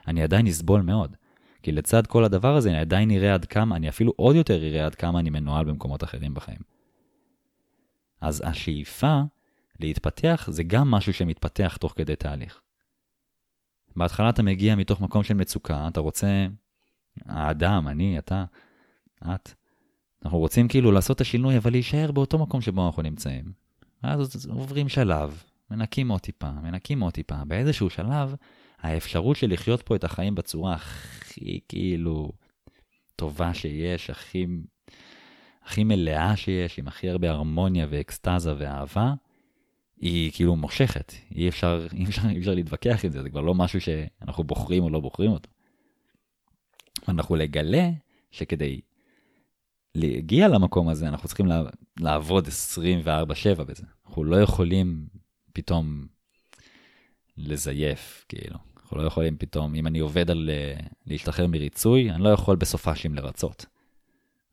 אני 0.07 0.23
עדיין 0.23 0.47
אסבול 0.47 0.83
מאוד. 0.83 1.17
כי 1.63 1.73
לצד 1.73 2.07
כל 2.07 2.25
הדבר 2.25 2.57
הזה 2.57 2.71
אני 2.71 2.79
עדיין 2.79 3.11
אראה 3.11 3.35
עד 3.35 3.45
כמה, 3.45 3.77
אני 3.77 3.89
אפילו 3.89 4.13
עוד 4.17 4.37
יותר 4.37 4.63
אראה 4.65 4.87
עד 4.87 4.95
כמה 4.95 5.21
אני 5.21 5.31
מנוהל 5.31 5.65
במקומות 5.65 6.05
אחרים 6.05 6.35
בחיים. 6.35 6.59
אז 8.21 8.43
השאיפה 8.47 9.21
להתפתח 9.81 10.49
זה 10.51 10.63
גם 10.63 10.91
משהו 10.91 11.13
שמתפתח 11.13 11.77
תוך 11.81 11.93
כדי 11.97 12.17
תהליך. 12.17 12.61
בהתחלה 13.97 14.29
אתה 14.29 14.43
מגיע 14.43 14.77
מתוך 14.77 15.01
מקום 15.01 15.23
של 15.23 15.35
מצוקה, 15.35 15.89
אתה 15.89 16.01
רוצה, 16.01 16.47
האדם, 17.27 17.89
אני, 17.89 18.19
אתה, 18.19 18.45
את, 19.35 19.53
אנחנו 20.25 20.39
רוצים 20.39 20.69
כאילו 20.69 20.93
לעשות 20.93 21.17
את 21.17 21.21
השינוי, 21.21 21.57
אבל 21.57 21.71
להישאר 21.71 22.13
באותו 22.13 22.39
מקום 22.39 22.61
שבו 22.61 22.87
אנחנו 22.87 23.03
נמצאים. 23.03 23.53
ואז 24.03 24.47
עוברים 24.51 24.89
שלב, 24.89 25.43
מנקים 25.71 26.09
עוד 26.09 26.21
טיפה, 26.21 26.51
מנקים 26.51 27.01
עוד 27.01 27.13
טיפה. 27.13 27.45
באיזשהו 27.45 27.91
שלב, 27.91 28.35
האפשרות 28.81 29.37
של 29.37 29.53
לחיות 29.53 29.83
פה 29.83 29.97
את 29.97 30.05
החיים 30.05 30.35
בצורה 30.35 30.75
הכי 30.75 31.61
כאילו 31.69 32.33
טובה 33.17 33.55
שיש, 33.55 34.11
הכי, 34.11 34.47
הכי 35.65 35.85
מלאה 35.85 36.37
שיש, 36.37 36.79
עם 36.79 36.89
הכי 36.89 37.11
הרבה 37.11 37.31
הרמוניה 37.31 37.87
ואקסטזה 37.91 38.55
ואהבה, 38.59 39.15
היא 40.01 40.33
כאילו 40.35 40.57
מושכת. 40.57 41.13
אי 41.35 41.49
אפשר, 41.49 41.87
אי 41.93 42.05
אפשר, 42.05 42.29
אי 42.29 42.39
אפשר 42.39 42.55
להתווכח 42.55 43.05
עם 43.05 43.13
זה, 43.13 43.23
זה 43.23 43.31
כבר 43.31 43.41
לא 43.41 43.55
משהו 43.55 43.81
שאנחנו 43.81 44.45
בוחרים 44.45 44.83
או 44.83 44.91
לא 44.91 45.01
בוחרים 45.01 45.31
אותו. 45.31 45.51
אנחנו 47.09 47.37
לגלה 47.37 47.91
שכדי 48.31 48.81
להגיע 49.95 50.49
למקום 50.49 50.89
הזה, 50.89 51.09
אנחנו 51.09 51.29
צריכים 51.29 51.47
לעבוד 52.01 52.49
24/7 52.49 53.65
בזה. 53.65 53.85
אנחנו 54.07 54.25
לא 54.25 54.37
יכולים 54.37 55.07
פתאום 55.53 56.07
לזייף, 57.37 58.25
כאילו. 58.29 58.57
אנחנו 58.83 58.99
לא 58.99 59.03
יכולים 59.03 59.37
פתאום, 59.37 59.75
אם 59.75 59.87
אני 59.87 59.99
עובד 59.99 60.31
על 60.31 60.51
אה, 60.51 60.81
להשתחרר 61.07 61.47
מריצוי, 61.47 62.11
אני 62.11 62.23
לא 62.23 62.29
יכול 62.29 62.57
בסופאשים 62.57 63.15
לרצות. 63.15 63.67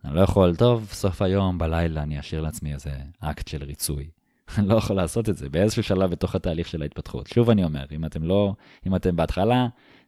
אני 0.05 0.15
לא 0.15 0.21
יכול, 0.21 0.55
טוב, 0.55 0.89
סוף 0.91 1.21
היום, 1.21 1.57
בלילה, 1.57 2.03
אני 2.03 2.19
אשאיר 2.19 2.41
לעצמי 2.41 2.73
איזה 2.73 2.91
אקט 3.19 3.47
של 3.47 3.63
ריצוי. 3.63 4.09
אני 4.57 4.67
לא 4.67 4.75
יכול 4.75 4.95
לעשות 4.95 5.29
את 5.29 5.37
זה 5.37 5.49
באיזשהו 5.49 5.83
שלב 5.83 6.11
בתוך 6.11 6.35
התהליך 6.35 6.67
של 6.67 6.81
ההתפתחות. 6.81 7.27
שוב 7.27 7.49
אני 7.49 7.63
אומר, 7.63 7.85
אם 7.91 8.05
אתם 8.05 8.23
לא, 8.23 8.53
אם 8.87 8.95
אתם 8.95 9.15
בהתחלה, 9.15 9.67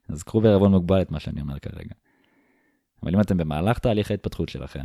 אז 0.09 0.23
קחו 0.23 0.41
בערבון 0.41 0.71
מוגבל 0.71 1.01
את 1.01 1.11
מה 1.11 1.19
שאני 1.19 1.41
אומר 1.41 1.59
כרגע. 1.59 1.95
אבל 3.03 3.15
אם 3.15 3.21
אתם 3.21 3.37
במהלך 3.37 3.79
תהליך 3.79 4.11
ההתפתחות 4.11 4.49
שלכם, 4.49 4.83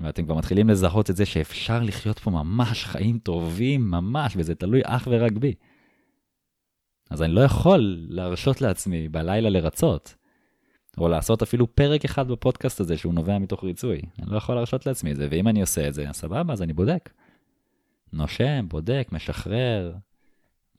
ואתם 0.00 0.24
כבר 0.24 0.34
מתחילים 0.34 0.68
לזהות 0.68 1.10
את 1.10 1.16
זה 1.16 1.26
שאפשר 1.26 1.82
לחיות 1.82 2.18
פה 2.18 2.30
ממש 2.30 2.84
חיים 2.84 3.18
טובים, 3.18 3.90
ממש, 3.90 4.34
וזה 4.36 4.54
תלוי 4.54 4.80
אך 4.84 5.08
ורק 5.10 5.32
בי. 5.32 5.54
אז 7.10 7.22
אני 7.22 7.32
לא 7.32 7.40
יכול 7.40 8.06
להרשות 8.08 8.60
לעצמי 8.60 9.08
בלילה 9.08 9.50
לרצות, 9.50 10.14
או 10.98 11.08
לעשות 11.08 11.42
אפילו 11.42 11.74
פרק 11.74 12.04
אחד 12.04 12.28
בפודקאסט 12.28 12.80
הזה 12.80 12.98
שהוא 12.98 13.14
נובע 13.14 13.38
מתוך 13.38 13.64
ריצוי. 13.64 14.00
אני 14.18 14.30
לא 14.30 14.36
יכול 14.36 14.54
להרשות 14.54 14.86
לעצמי 14.86 15.12
את 15.12 15.16
זה, 15.16 15.28
ואם 15.30 15.48
אני 15.48 15.60
עושה 15.60 15.88
את 15.88 15.94
זה, 15.94 16.06
סבבה, 16.12 16.52
אז 16.52 16.62
אני 16.62 16.72
בודק. 16.72 17.10
נושם, 18.12 18.68
בודק, 18.68 19.08
משחרר, 19.12 19.94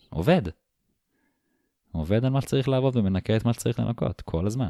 עובד. 0.10 0.42
עובד 1.92 2.26
על 2.26 2.32
מה 2.32 2.42
שצריך 2.42 2.70
לעבוד 2.70 2.96
ומנקה 2.96 3.38
את 3.38 3.46
מה 3.46 3.54
שצריך 3.54 3.80
לנקות, 3.80 4.22
כל 4.22 4.48
הזמן. 4.48 4.70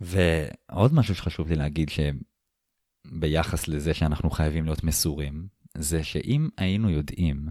ועוד 0.00 0.94
משהו 0.94 1.14
שחשוב 1.14 1.48
לי 1.48 1.54
להגיד, 1.54 1.90
ביחס 3.04 3.68
לזה 3.68 3.94
שאנחנו 3.94 4.30
חייבים 4.30 4.64
להיות 4.64 4.84
מסורים, 4.84 5.48
זה 5.78 6.04
שאם 6.04 6.48
היינו 6.56 6.90
יודעים 6.90 7.48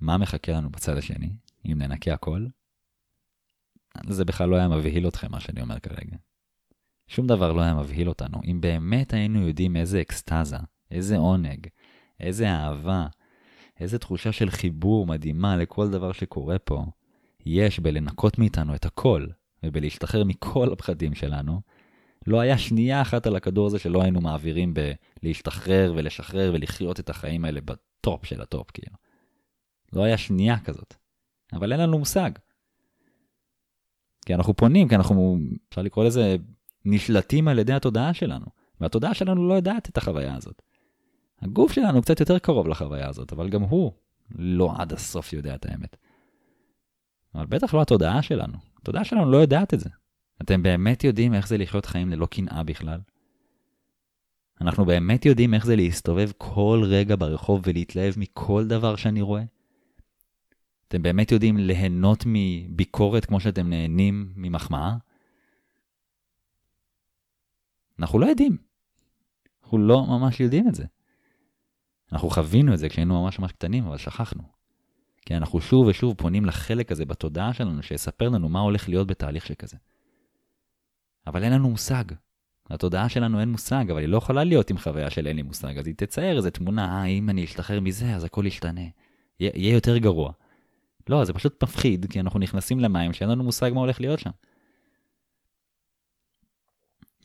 מה 0.00 0.18
מחכה 0.18 0.52
לנו 0.52 0.70
בצד 0.70 0.96
השני, 0.96 1.30
אם 1.66 1.82
ננקה 1.82 2.14
הכל, 2.14 2.46
זה 4.08 4.24
בכלל 4.24 4.48
לא 4.48 4.56
היה 4.56 4.68
מבהיל 4.68 5.08
אתכם, 5.08 5.30
מה 5.30 5.40
שאני 5.40 5.62
אומר 5.62 5.78
כרגע. 5.78 6.16
שום 7.06 7.26
דבר 7.26 7.52
לא 7.52 7.60
היה 7.60 7.74
מבהיל 7.74 8.08
אותנו. 8.08 8.40
אם 8.44 8.60
באמת 8.60 9.12
היינו 9.12 9.48
יודעים 9.48 9.76
איזה 9.76 10.00
אקסטזה 10.00 10.56
איזה 10.90 11.16
עונג, 11.16 11.66
איזה 12.22 12.50
אהבה, 12.50 13.06
איזה 13.80 13.98
תחושה 13.98 14.32
של 14.32 14.50
חיבור 14.50 15.06
מדהימה 15.06 15.56
לכל 15.56 15.90
דבר 15.90 16.12
שקורה 16.12 16.58
פה 16.58 16.84
יש 17.46 17.80
בלנקות 17.80 18.38
מאיתנו 18.38 18.74
את 18.74 18.84
הכל, 18.84 19.26
ובלהשתחרר 19.62 20.24
מכל 20.24 20.72
הפחדים 20.72 21.14
שלנו. 21.14 21.60
לא 22.26 22.40
היה 22.40 22.58
שנייה 22.58 23.02
אחת 23.02 23.26
על 23.26 23.36
הכדור 23.36 23.66
הזה 23.66 23.78
שלא 23.78 24.02
היינו 24.02 24.20
מעבירים 24.20 24.74
בלהשתחרר 25.22 25.92
ולשחרר 25.96 26.50
ולחיות 26.54 27.00
את 27.00 27.10
החיים 27.10 27.44
האלה 27.44 27.60
בטופ 27.60 28.26
של 28.26 28.42
הטופ, 28.42 28.70
כאילו. 28.70 28.96
לא 29.92 30.02
היה 30.02 30.18
שנייה 30.18 30.58
כזאת. 30.58 30.94
אבל 31.52 31.72
אין 31.72 31.80
לנו 31.80 31.98
מושג. 31.98 32.30
כי 34.26 34.34
אנחנו 34.34 34.56
פונים, 34.56 34.88
כי 34.88 34.94
אנחנו, 34.94 35.38
אפשר 35.68 35.82
לקרוא 35.82 36.04
לזה, 36.04 36.36
נשלטים 36.84 37.48
על 37.48 37.58
ידי 37.58 37.72
התודעה 37.72 38.14
שלנו. 38.14 38.46
והתודעה 38.80 39.14
שלנו 39.14 39.48
לא 39.48 39.54
יודעת 39.54 39.88
את 39.88 39.96
החוויה 39.96 40.36
הזאת. 40.36 40.62
הגוף 41.42 41.72
שלנו 41.72 42.02
קצת 42.02 42.20
יותר 42.20 42.38
קרוב 42.38 42.68
לחוויה 42.68 43.08
הזאת, 43.08 43.32
אבל 43.32 43.48
גם 43.48 43.62
הוא 43.62 43.92
לא 44.34 44.72
עד 44.78 44.92
הסוף 44.92 45.32
יודע 45.32 45.54
את 45.54 45.66
האמת. 45.66 45.96
אבל 47.34 47.46
בטח 47.46 47.74
לא 47.74 47.82
התודעה 47.82 48.22
שלנו. 48.22 48.58
התודעה 48.82 49.04
שלנו 49.04 49.30
לא 49.30 49.36
יודעת 49.36 49.74
את 49.74 49.80
זה. 49.80 49.90
אתם 50.42 50.62
באמת 50.62 51.04
יודעים 51.04 51.34
איך 51.34 51.48
זה 51.48 51.58
לחיות 51.58 51.86
חיים 51.86 52.10
ללא 52.10 52.26
קנאה 52.26 52.62
בכלל? 52.62 53.00
אנחנו 54.60 54.84
באמת 54.84 55.26
יודעים 55.26 55.54
איך 55.54 55.66
זה 55.66 55.76
להסתובב 55.76 56.30
כל 56.38 56.82
רגע 56.86 57.16
ברחוב 57.18 57.62
ולהתלהב 57.64 58.14
מכל 58.16 58.66
דבר 58.66 58.96
שאני 58.96 59.22
רואה? 59.22 59.42
אתם 60.88 61.02
באמת 61.02 61.32
יודעים 61.32 61.56
ליהנות 61.56 62.24
מביקורת 62.26 63.24
כמו 63.24 63.40
שאתם 63.40 63.68
נהנים 63.68 64.32
ממחמאה? 64.36 64.96
אנחנו 67.98 68.18
לא 68.18 68.26
יודעים. 68.26 68.56
אנחנו 69.62 69.78
לא 69.78 70.06
ממש 70.08 70.40
יודעים 70.40 70.68
את 70.68 70.74
זה. 70.74 70.84
אנחנו 72.12 72.30
חווינו 72.30 72.74
את 72.74 72.78
זה 72.78 72.88
כשהיינו 72.88 73.22
ממש 73.22 73.38
ממש 73.38 73.52
קטנים, 73.52 73.86
אבל 73.86 73.98
שכחנו. 73.98 74.42
כי 75.26 75.36
אנחנו 75.36 75.60
שוב 75.60 75.86
ושוב 75.86 76.14
פונים 76.18 76.44
לחלק 76.44 76.92
הזה 76.92 77.04
בתודעה 77.04 77.52
שלנו, 77.52 77.82
שיספר 77.82 78.28
לנו 78.28 78.48
מה 78.48 78.60
הולך 78.60 78.88
להיות 78.88 79.06
בתהליך 79.06 79.46
שכזה. 79.46 79.76
אבל 81.26 81.44
אין 81.44 81.52
לנו 81.52 81.70
מושג. 81.70 82.04
לתודעה 82.70 83.08
שלנו 83.08 83.40
אין 83.40 83.48
מושג, 83.48 83.90
אבל 83.90 84.00
היא 84.00 84.08
לא 84.08 84.16
יכולה 84.16 84.44
להיות 84.44 84.70
עם 84.70 84.78
חוויה 84.78 85.10
של 85.10 85.26
אין 85.26 85.36
לי 85.36 85.42
מושג, 85.42 85.78
אז 85.78 85.86
היא 85.86 85.94
תצייר 85.96 86.36
איזה 86.36 86.50
תמונה, 86.50 87.00
אה, 87.00 87.04
אם 87.04 87.30
אני 87.30 87.44
אשתחרר 87.44 87.80
מזה, 87.80 88.14
אז 88.14 88.24
הכל 88.24 88.46
ישתנה. 88.46 88.80
יהיה 89.40 89.74
יותר 89.74 89.98
גרוע. 89.98 90.32
לא, 91.08 91.24
זה 91.24 91.32
פשוט 91.32 91.62
מפחיד, 91.62 92.06
כי 92.10 92.20
אנחנו 92.20 92.40
נכנסים 92.40 92.80
למים 92.80 93.12
שאין 93.12 93.30
לנו 93.30 93.44
מושג 93.44 93.70
מה 93.74 93.80
הולך 93.80 94.00
להיות 94.00 94.18
שם. 94.18 94.30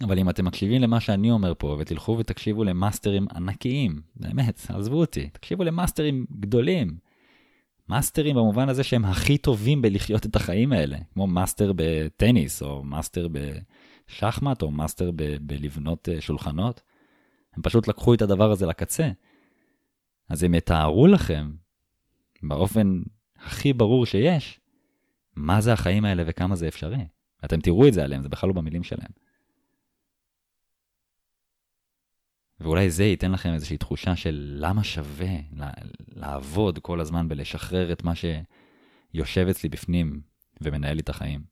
אבל 0.04 0.20
אם 0.20 0.30
אתם 0.30 0.46
מקשיבים 0.46 0.82
למה 0.82 1.00
שאני 1.00 1.32
אומר 1.32 1.54
פה, 1.58 1.76
ותלכו 1.80 2.18
ותקשיבו 2.20 2.64
למאסטרים 2.64 3.28
ענקיים, 3.36 4.02
באמת, 4.16 4.62
עזבו 4.70 5.00
אותי, 5.00 5.30
תקשיבו 5.30 5.64
למאסטרים 5.64 6.26
גדולים. 6.40 6.98
מאסטרים 7.90 8.36
במובן 8.36 8.70
הזה 8.70 8.84
שהם 8.84 9.06
הכי 9.06 9.38
טובים 9.38 9.82
בלחיות 9.82 10.26
את 10.26 10.36
החיים 10.36 10.74
האלה, 10.74 10.98
כמו 11.14 11.28
מאסטר 11.28 11.72
בטניס, 11.76 12.62
או 12.62 12.84
מאסטר 12.84 13.28
בשחמט, 13.32 14.62
או 14.62 14.72
מאסטר 14.72 15.12
ב- 15.16 15.38
בלבנות 15.42 16.10
אה, 16.10 16.22
שולחנות. 16.22 16.82
הם 17.56 17.62
פשוט 17.62 17.88
לקחו 17.88 18.14
את 18.14 18.22
הדבר 18.22 18.52
הזה 18.52 18.66
לקצה. 18.66 19.10
אז 20.30 20.44
הם 20.44 20.56
יתארו 20.56 21.08
לכם, 21.08 21.52
באופן 22.44 23.02
הכי 23.40 23.74
ברור 23.74 24.06
שיש, 24.06 24.60
מה 25.36 25.62
זה 25.62 25.74
החיים 25.74 26.06
האלה 26.06 26.24
וכמה 26.26 26.56
זה 26.56 26.68
אפשרי. 26.68 27.08
אתם 27.46 27.62
תראו 27.62 27.88
את 27.88 27.94
זה 27.94 28.04
עליהם, 28.04 28.24
זה 28.24 28.30
בכלל 28.30 28.48
לא 28.48 28.54
במילים 28.54 28.84
שלהם. 28.84 29.27
ואולי 32.60 32.89
זה 32.89 33.04
ייתן 33.04 33.32
לכם 33.32 33.54
איזושהי 33.54 33.78
תחושה 33.78 34.15
של 34.15 34.58
למה 34.60 34.84
שווה 34.84 35.36
לעבוד 36.08 36.80
כל 36.80 37.00
הזמן 37.00 37.28
בלשחרר 37.28 37.91
את 37.91 38.04
מה 38.04 38.13
שיושב 38.15 39.48
אצלי 39.48 39.70
בפנים 39.70 40.22
ומנהל 40.62 40.93
לי 40.93 41.02
את 41.02 41.10
החיים. 41.10 41.43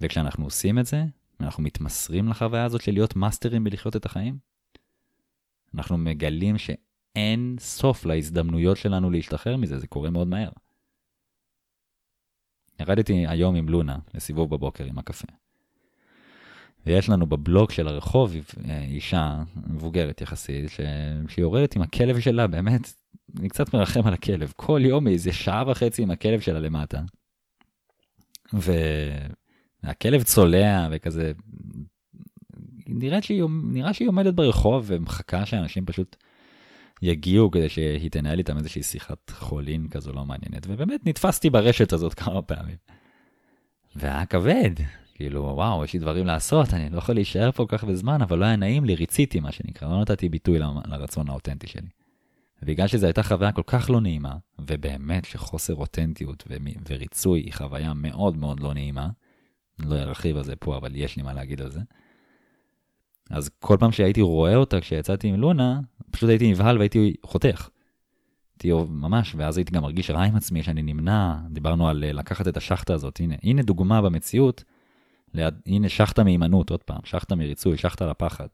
וכשאנחנו 0.00 0.44
עושים 0.44 0.78
את 0.78 0.86
זה, 0.86 1.04
אנחנו 1.40 1.62
מתמסרים 1.62 2.28
לחוויה 2.28 2.64
הזאת 2.64 2.82
של 2.82 2.92
להיות 2.92 3.16
מאסטרים 3.16 3.64
בלחיות 3.64 3.96
את 3.96 4.06
החיים, 4.06 4.38
אנחנו 5.74 5.98
מגלים 5.98 6.58
שאין 6.58 7.56
סוף 7.58 8.04
להזדמנויות 8.04 8.76
שלנו 8.76 9.10
להשתחרר 9.10 9.56
מזה, 9.56 9.78
זה 9.78 9.86
קורה 9.86 10.10
מאוד 10.10 10.26
מהר. 10.26 10.50
ירדתי 12.80 13.26
היום 13.26 13.54
עם 13.54 13.68
לונה 13.68 13.98
לסיבוב 14.14 14.50
בבוקר 14.54 14.84
עם 14.84 14.98
הקפה. 14.98 15.43
ויש 16.86 17.08
לנו 17.08 17.26
בבלוג 17.26 17.70
של 17.70 17.88
הרחוב 17.88 18.34
אה, 18.68 18.82
אישה 18.82 19.42
מבוגרת 19.66 20.20
יחסית, 20.20 20.70
ש... 20.70 20.80
שהיא 21.28 21.42
יורדת 21.42 21.76
עם 21.76 21.82
הכלב 21.82 22.20
שלה, 22.20 22.46
באמת, 22.46 22.92
אני 23.38 23.48
קצת 23.48 23.74
מרחם 23.74 24.06
על 24.06 24.14
הכלב. 24.14 24.52
כל 24.56 24.80
יום 24.84 25.08
איזה 25.08 25.32
שעה 25.32 25.64
וחצי 25.66 26.02
עם 26.02 26.10
הכלב 26.10 26.40
שלה 26.40 26.60
למטה. 26.60 27.00
והכלב 29.82 30.22
צולע 30.22 30.88
וכזה, 30.90 31.32
נראה 32.86 33.22
שהיא, 33.22 33.44
נראה 33.64 33.92
שהיא 33.92 34.08
עומדת 34.08 34.34
ברחוב 34.34 34.84
ומחכה 34.86 35.46
שאנשים 35.46 35.86
פשוט 35.86 36.16
יגיעו 37.02 37.50
כדי 37.50 37.68
שהיא 37.68 38.10
תנהל 38.10 38.38
איתם 38.38 38.56
איזושהי 38.56 38.82
שיחת 38.82 39.30
חולין 39.30 39.88
כזו 39.88 40.12
לא 40.12 40.24
מעניינת. 40.24 40.66
ובאמת 40.68 41.06
נתפסתי 41.06 41.50
ברשת 41.50 41.92
הזאת 41.92 42.14
כמה 42.14 42.42
פעמים. 42.42 42.76
והיה 43.96 44.26
כבד, 44.26 44.70
כאילו, 45.14 45.42
וואו, 45.42 45.84
יש 45.84 45.92
לי 45.92 45.98
דברים 45.98 46.26
לעשות, 46.26 46.74
אני 46.74 46.90
לא 46.90 46.98
יכול 46.98 47.14
להישאר 47.14 47.52
פה 47.52 47.66
כל 47.66 47.78
כך 47.78 47.84
בזמן, 47.84 48.22
אבל 48.22 48.38
לא 48.38 48.44
היה 48.44 48.56
נעים 48.56 48.84
לי, 48.84 48.94
ריציתי, 48.94 49.40
מה 49.40 49.52
שנקרא, 49.52 49.88
לא 49.88 50.00
נתתי 50.00 50.28
ביטוי 50.28 50.58
לרצון 50.84 51.30
האותנטי 51.30 51.66
שלי. 51.66 51.88
ובגלל 52.62 52.86
שזו 52.86 53.06
הייתה 53.06 53.22
חוויה 53.22 53.52
כל 53.52 53.62
כך 53.66 53.90
לא 53.90 54.00
נעימה, 54.00 54.36
ובאמת 54.58 55.24
שחוסר 55.24 55.74
אותנטיות 55.74 56.44
וריצוי 56.88 57.40
היא 57.40 57.52
חוויה 57.52 57.94
מאוד 57.94 58.36
מאוד 58.36 58.60
לא 58.60 58.74
נעימה, 58.74 59.08
לא 59.78 59.96
ארחיב 59.96 60.36
על 60.36 60.44
זה 60.44 60.56
פה, 60.56 60.76
אבל 60.76 60.96
יש 60.96 61.16
לי 61.16 61.22
מה 61.22 61.32
להגיד 61.32 61.62
על 61.62 61.70
זה. 61.70 61.80
אז 63.30 63.50
כל 63.58 63.76
פעם 63.80 63.92
שהייתי 63.92 64.20
רואה 64.20 64.56
אותה 64.56 64.80
כשיצאתי 64.80 65.28
עם 65.28 65.34
לונה, 65.34 65.80
פשוט 66.10 66.28
הייתי 66.28 66.50
נבהל 66.50 66.78
והייתי 66.78 67.14
חותך. 67.22 67.68
הייתי 68.54 68.72
ממש, 68.88 69.34
ואז 69.38 69.56
הייתי 69.56 69.72
גם 69.72 69.82
מרגיש 69.82 70.10
רע 70.10 70.22
עם 70.22 70.36
עצמי 70.36 70.62
שאני 70.62 70.82
נמנע, 70.82 71.36
דיברנו 71.50 71.88
על 71.88 72.04
לקחת 72.12 72.48
את 72.48 72.56
השחטה 72.56 72.94
הזאת, 72.94 73.20
הנה, 73.20 73.34
הנה 73.42 73.62
דוגמה 73.62 74.02
במציאות 74.02 74.64
ליד, 75.34 75.54
הנה 75.66 75.88
שחת 75.88 76.18
מהימנעות, 76.18 76.70
עוד 76.70 76.82
פעם, 76.82 77.00
שחת 77.04 77.32
מריצוי, 77.32 77.78
שחת 77.78 78.02
לפחד. 78.02 78.46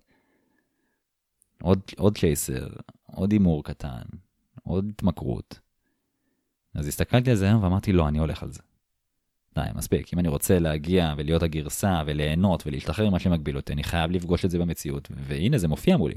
עוד, 1.63 1.81
עוד 1.99 2.19
צ'ייסר, 2.19 2.69
עוד 3.07 3.33
הימור 3.33 3.65
קטן, 3.65 4.03
עוד 4.63 4.87
התמכרות. 4.89 5.61
אז 6.75 6.87
הסתכלתי 6.89 7.31
על 7.31 7.37
זה 7.37 7.47
היום 7.47 7.63
ואמרתי, 7.63 7.93
לא, 7.93 8.09
אני 8.09 8.19
הולך 8.19 8.43
על 8.43 8.53
זה. 8.53 8.61
די, 9.55 9.61
מספיק. 9.75 10.15
אם 10.15 10.19
אני 10.19 10.29
רוצה 10.29 10.59
להגיע 10.59 11.15
ולהיות 11.17 11.43
הגרסה 11.43 12.03
וליהנות 12.07 12.67
ולהשתחרר 12.67 13.11
ממה 13.11 13.19
שמגביל 13.19 13.57
אותי, 13.57 13.73
אני 13.73 13.85
חייב 13.85 14.11
לפגוש 14.11 14.45
את 14.45 14.51
זה 14.51 14.59
במציאות, 14.59 15.09
והנה 15.17 15.59
זה 15.59 15.69
מופיע 15.69 15.97
מולי. 15.97 16.15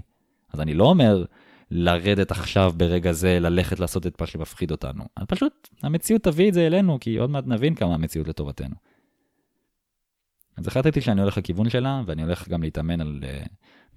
אז 0.53 0.61
אני 0.61 0.73
לא 0.73 0.85
אומר 0.85 1.25
לרדת 1.71 2.31
עכשיו 2.31 2.73
ברגע 2.77 3.11
זה, 3.11 3.39
ללכת 3.39 3.79
לעשות 3.79 4.07
את 4.07 4.21
מה 4.21 4.27
שמפחיד 4.27 4.71
אותנו. 4.71 5.03
פשוט 5.27 5.69
המציאות 5.83 6.23
תביא 6.23 6.49
את 6.49 6.53
זה 6.53 6.67
אלינו, 6.67 6.97
כי 6.99 7.17
עוד 7.17 7.29
מעט 7.29 7.43
נבין 7.47 7.75
כמה 7.75 7.93
המציאות 7.93 8.27
לטובתנו. 8.27 8.75
אז 10.57 10.67
החלטתי 10.67 11.01
שאני 11.01 11.21
הולך 11.21 11.37
לכיוון 11.37 11.69
שלה, 11.69 12.01
ואני 12.05 12.23
הולך 12.23 12.49
גם 12.49 12.63
להתאמן 12.63 13.01
על 13.01 13.19
uh, 13.21 13.47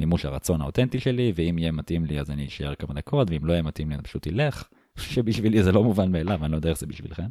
מימוש 0.01 0.25
הרצון 0.25 0.61
האותנטי 0.61 1.01
שלי, 1.01 1.33
ואם 1.35 1.59
יהיה 1.59 1.73
מתאים 1.73 2.05
לי 2.05 2.21
אז 2.21 2.31
אני 2.31 2.47
אשאר 2.47 2.75
כמה 2.75 2.95
דקות, 2.95 3.31
ואם 3.31 3.45
לא 3.45 3.53
יהיה 3.53 3.63
מתאים 3.63 3.89
לי 3.89 3.95
אני 3.95 4.03
פשוט 4.03 4.27
אלך, 4.27 4.69
שבשבילי 4.97 5.63
זה 5.63 5.73
לא 5.73 5.85
מובן 5.85 6.13
מאליו, 6.13 6.45
אני 6.45 6.53
לא 6.53 6.57
יודע 6.57 6.71
איך 6.71 6.79
זה 6.79 6.87
בשבילכם. 6.87 7.29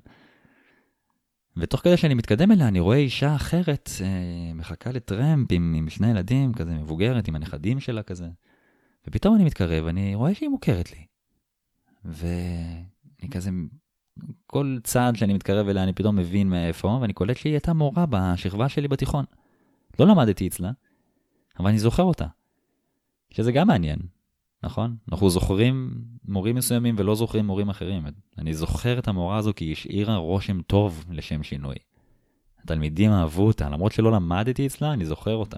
ותוך 1.58 1.82
כדי 1.82 1.98
שאני 1.98 2.14
מתקדם 2.14 2.52
אליה, 2.52 2.68
אני 2.68 2.80
רואה 2.80 2.98
אישה 2.98 3.36
אחרת, 3.36 3.90
אה, 4.02 4.54
מחכה 4.56 4.92
לטרמפ 4.92 5.48
עם, 5.52 5.74
עם 5.78 5.90
שני 5.90 6.12
ילדים, 6.12 6.54
כזה 6.54 6.74
מבוגרת, 6.74 7.28
עם 7.28 7.36
הנכדים 7.36 7.80
שלה 7.80 8.04
כזה. 8.04 8.28
ופתאום 9.08 9.36
אני 9.36 9.44
מתקרב, 9.44 9.88
אני 9.88 10.16
רואה 10.16 10.36
שהיא 10.36 10.50
מוכרת 10.50 10.92
לי. 10.92 11.06
ואני 12.06 13.30
כזה 13.32 13.52
כל 14.48 14.78
צעד 14.84 15.16
שאני 15.16 15.34
מתקרב 15.34 15.68
אליה 15.68 15.84
אני 15.84 15.94
פתאום 15.94 16.16
מבין 16.16 16.50
מאיפה, 16.50 16.98
ואני 17.02 17.14
קולט 17.14 17.38
שהיא 17.38 17.54
הייתה 17.54 17.74
מורה 17.74 18.06
בשכבה 18.10 18.70
שלי 18.70 18.88
בתיכון. 18.88 19.26
לא 20.00 20.08
למדתי 20.08 20.48
אצלה, 20.48 20.72
אבל 21.60 21.70
אני 21.70 21.80
זוכר 21.80 22.04
אותה. 22.04 22.26
שזה 23.30 23.52
גם 23.52 23.68
מעניין, 23.68 24.00
נכון? 24.64 24.96
אנחנו 25.12 25.30
זוכרים 25.30 25.92
מורים 26.28 26.56
מסוימים 26.56 26.96
ולא 26.98 27.16
זוכרים 27.16 27.46
מורים 27.46 27.70
אחרים. 27.70 28.04
אני 28.38 28.54
זוכר 28.54 29.00
את 29.00 29.08
המורה 29.08 29.38
הזו 29.38 29.52
כי 29.56 29.66
היא 29.66 29.72
השאירה 29.72 30.16
רושם 30.16 30.62
טוב 30.62 31.06
לשם 31.10 31.44
שינוי. 31.44 31.76
התלמידים 32.64 33.12
אהבו 33.12 33.48
אותה, 33.48 33.70
למרות 33.70 33.92
שלא 33.92 34.12
למדתי 34.12 34.68
אצלה, 34.68 34.94
אני 34.94 35.06
זוכר 35.06 35.36
אותה. 35.36 35.58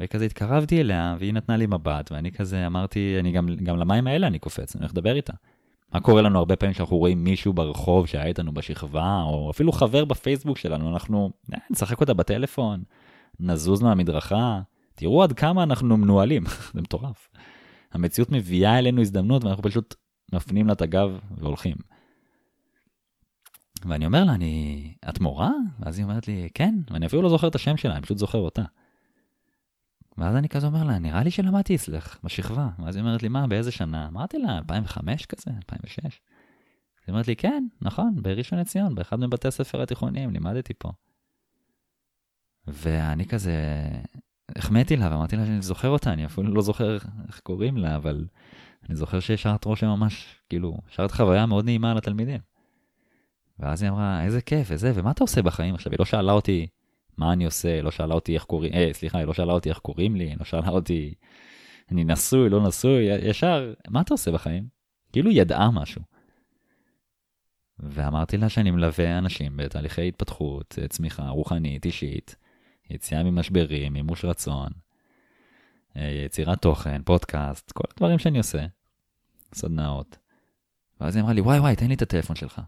וכזה 0.00 0.24
התקרבתי 0.24 0.80
אליה, 0.80 1.16
והיא 1.18 1.34
נתנה 1.34 1.56
לי 1.56 1.66
מבט, 1.66 2.12
ואני 2.12 2.32
כזה 2.32 2.66
אמרתי, 2.66 3.16
אני 3.20 3.32
גם, 3.32 3.48
גם 3.62 3.76
למים 3.76 4.06
האלה 4.06 4.26
אני 4.26 4.38
קופץ, 4.38 4.76
אני 4.76 4.82
הולך 4.82 4.92
לדבר 4.92 5.16
איתה. 5.16 5.32
מה 5.92 6.00
קורה 6.00 6.22
לנו 6.22 6.38
הרבה 6.38 6.56
פעמים 6.56 6.74
שאנחנו 6.74 6.96
רואים 6.96 7.24
מישהו 7.24 7.52
ברחוב 7.52 8.06
שהיה 8.06 8.26
איתנו 8.26 8.52
בשכבה, 8.52 9.22
או 9.22 9.50
אפילו 9.50 9.72
חבר 9.72 10.04
בפייסבוק 10.04 10.58
שלנו, 10.58 10.92
אנחנו 10.92 11.30
אה, 11.54 11.58
נשחק 11.70 12.00
אותה 12.00 12.14
בטלפון, 12.14 12.82
נזוז 13.40 13.82
מהמדרכה, 13.82 14.60
תראו 14.94 15.22
עד 15.22 15.32
כמה 15.32 15.62
אנחנו 15.62 15.96
מנוהלים, 15.96 16.44
זה 16.74 16.80
מטורף. 16.80 17.28
המציאות 17.92 18.32
מביאה 18.32 18.78
אלינו 18.78 19.00
הזדמנות 19.00 19.44
ואנחנו 19.44 19.62
פשוט 19.62 19.94
מפנים 20.32 20.66
לה 20.66 20.72
את 20.72 20.82
הגב 20.82 21.18
והולכים. 21.38 21.76
ואני 23.84 24.06
אומר 24.06 24.24
לה, 24.24 24.34
אני... 24.34 24.94
את 25.08 25.20
מורה? 25.20 25.50
ואז 25.80 25.98
היא 25.98 26.04
אומרת 26.04 26.28
לי, 26.28 26.48
כן, 26.54 26.74
ואני 26.90 27.06
אפילו 27.06 27.22
לא 27.22 27.28
זוכר 27.28 27.48
את 27.48 27.54
השם 27.54 27.76
שלה, 27.76 27.92
אני 27.92 28.02
פשוט 28.02 28.18
זוכר 28.18 28.38
אותה. 28.38 28.62
ואז 30.18 30.36
אני 30.36 30.48
כזה 30.48 30.66
אומר 30.66 30.84
לה, 30.84 30.98
נראה 30.98 31.22
לי 31.22 31.30
שלמדתי 31.30 31.74
אצלך 31.74 32.18
בשכבה. 32.24 32.68
ואז 32.78 32.96
היא 32.96 33.04
אומרת 33.04 33.22
לי, 33.22 33.28
מה, 33.28 33.46
באיזה 33.46 33.70
שנה? 33.70 34.06
אמרתי 34.06 34.38
לה, 34.38 34.58
2005 34.58 35.26
כזה, 35.26 35.50
2006. 35.56 36.04
היא 36.04 36.10
אומרת 37.12 37.28
לי, 37.28 37.36
כן, 37.36 37.66
נכון, 37.80 38.14
בראשון 38.22 38.58
לציון, 38.58 38.94
באחד 38.94 39.20
מבתי 39.20 39.48
הספר 39.48 39.82
התיכוניים, 39.82 40.30
לימדתי 40.30 40.72
פה. 40.78 40.92
ואני 42.66 43.26
כזה, 43.26 43.54
החמאתי 44.56 44.96
לה 44.96 45.08
ואמרתי 45.10 45.36
לה 45.36 45.46
שאני 45.46 45.62
זוכר 45.62 45.88
אותה, 45.88 46.12
אני 46.12 46.26
אפילו 46.26 46.54
לא 46.54 46.62
זוכר 46.62 46.96
איך 47.28 47.40
קוראים 47.40 47.76
לה, 47.76 47.96
אבל 47.96 48.26
אני 48.88 48.96
זוכר 48.96 49.20
שהשארת 49.20 49.64
רושם 49.64 49.86
ממש, 49.86 50.36
כאילו, 50.48 50.78
השארת 50.88 51.10
חוויה 51.10 51.46
מאוד 51.46 51.64
נעימה 51.64 51.94
לתלמידים. 51.94 52.40
ואז 53.58 53.82
היא 53.82 53.90
אמרה, 53.90 54.24
איזה 54.24 54.40
כיף, 54.40 54.68
וזה, 54.70 54.92
ומה 54.94 55.10
אתה 55.10 55.24
עושה 55.24 55.42
בחיים 55.42 55.74
עכשיו? 55.74 55.92
היא 55.92 55.98
לא 55.98 56.04
שאלה 56.04 56.32
אותי 56.32 56.66
מה 57.18 57.32
אני 57.32 57.44
עושה, 57.44 57.82
לא 57.82 57.90
שאלה 57.90 58.14
אותי 58.14 58.34
איך 58.34 58.44
קוראים, 58.44 58.72
אה, 58.72 58.90
סליחה, 58.92 59.18
היא 59.18 59.26
לא 59.26 59.34
שאלה 59.34 59.52
אותי 59.52 59.68
איך 59.68 59.78
קוראים 59.78 60.16
לי, 60.16 60.24
היא 60.24 60.36
לא 60.38 60.44
שאלה 60.44 60.68
אותי, 60.68 61.14
אני 61.90 62.04
נשוי, 62.04 62.48
לא 62.48 62.68
נשוי, 62.68 63.02
ישר, 63.02 63.74
מה 63.88 64.00
אתה 64.00 64.14
עושה 64.14 64.32
בחיים? 64.32 64.66
כאילו 65.12 65.30
ידעה 65.30 65.70
משהו. 65.70 66.02
ואמרתי 67.78 68.36
לה 68.36 68.48
שאני 68.48 68.70
מלווה 68.70 69.18
אנשים 69.18 69.56
בתהליכי 69.56 70.08
התפתחות, 70.08 70.78
צמיחה 70.88 71.28
רוחנית, 71.28 71.84
אישית, 71.84 72.36
יציאה 72.90 73.22
ממשברים, 73.22 73.92
מימוש 73.92 74.24
רצון, 74.24 74.68
אה, 75.96 76.22
יצירת 76.24 76.62
תוכן, 76.62 77.02
פודקאסט, 77.02 77.72
כל 77.72 77.84
הדברים 77.94 78.18
שאני 78.18 78.38
עושה, 78.38 78.66
סדנאות. 79.54 80.18
ואז 81.00 81.16
היא 81.16 81.22
אמרה 81.22 81.32
לי, 81.32 81.40
וואי 81.40 81.58
וואי, 81.58 81.76
תן 81.76 81.88
לי 81.88 81.94
את 81.94 82.02
הטלפון 82.02 82.36
שלך. 82.36 82.60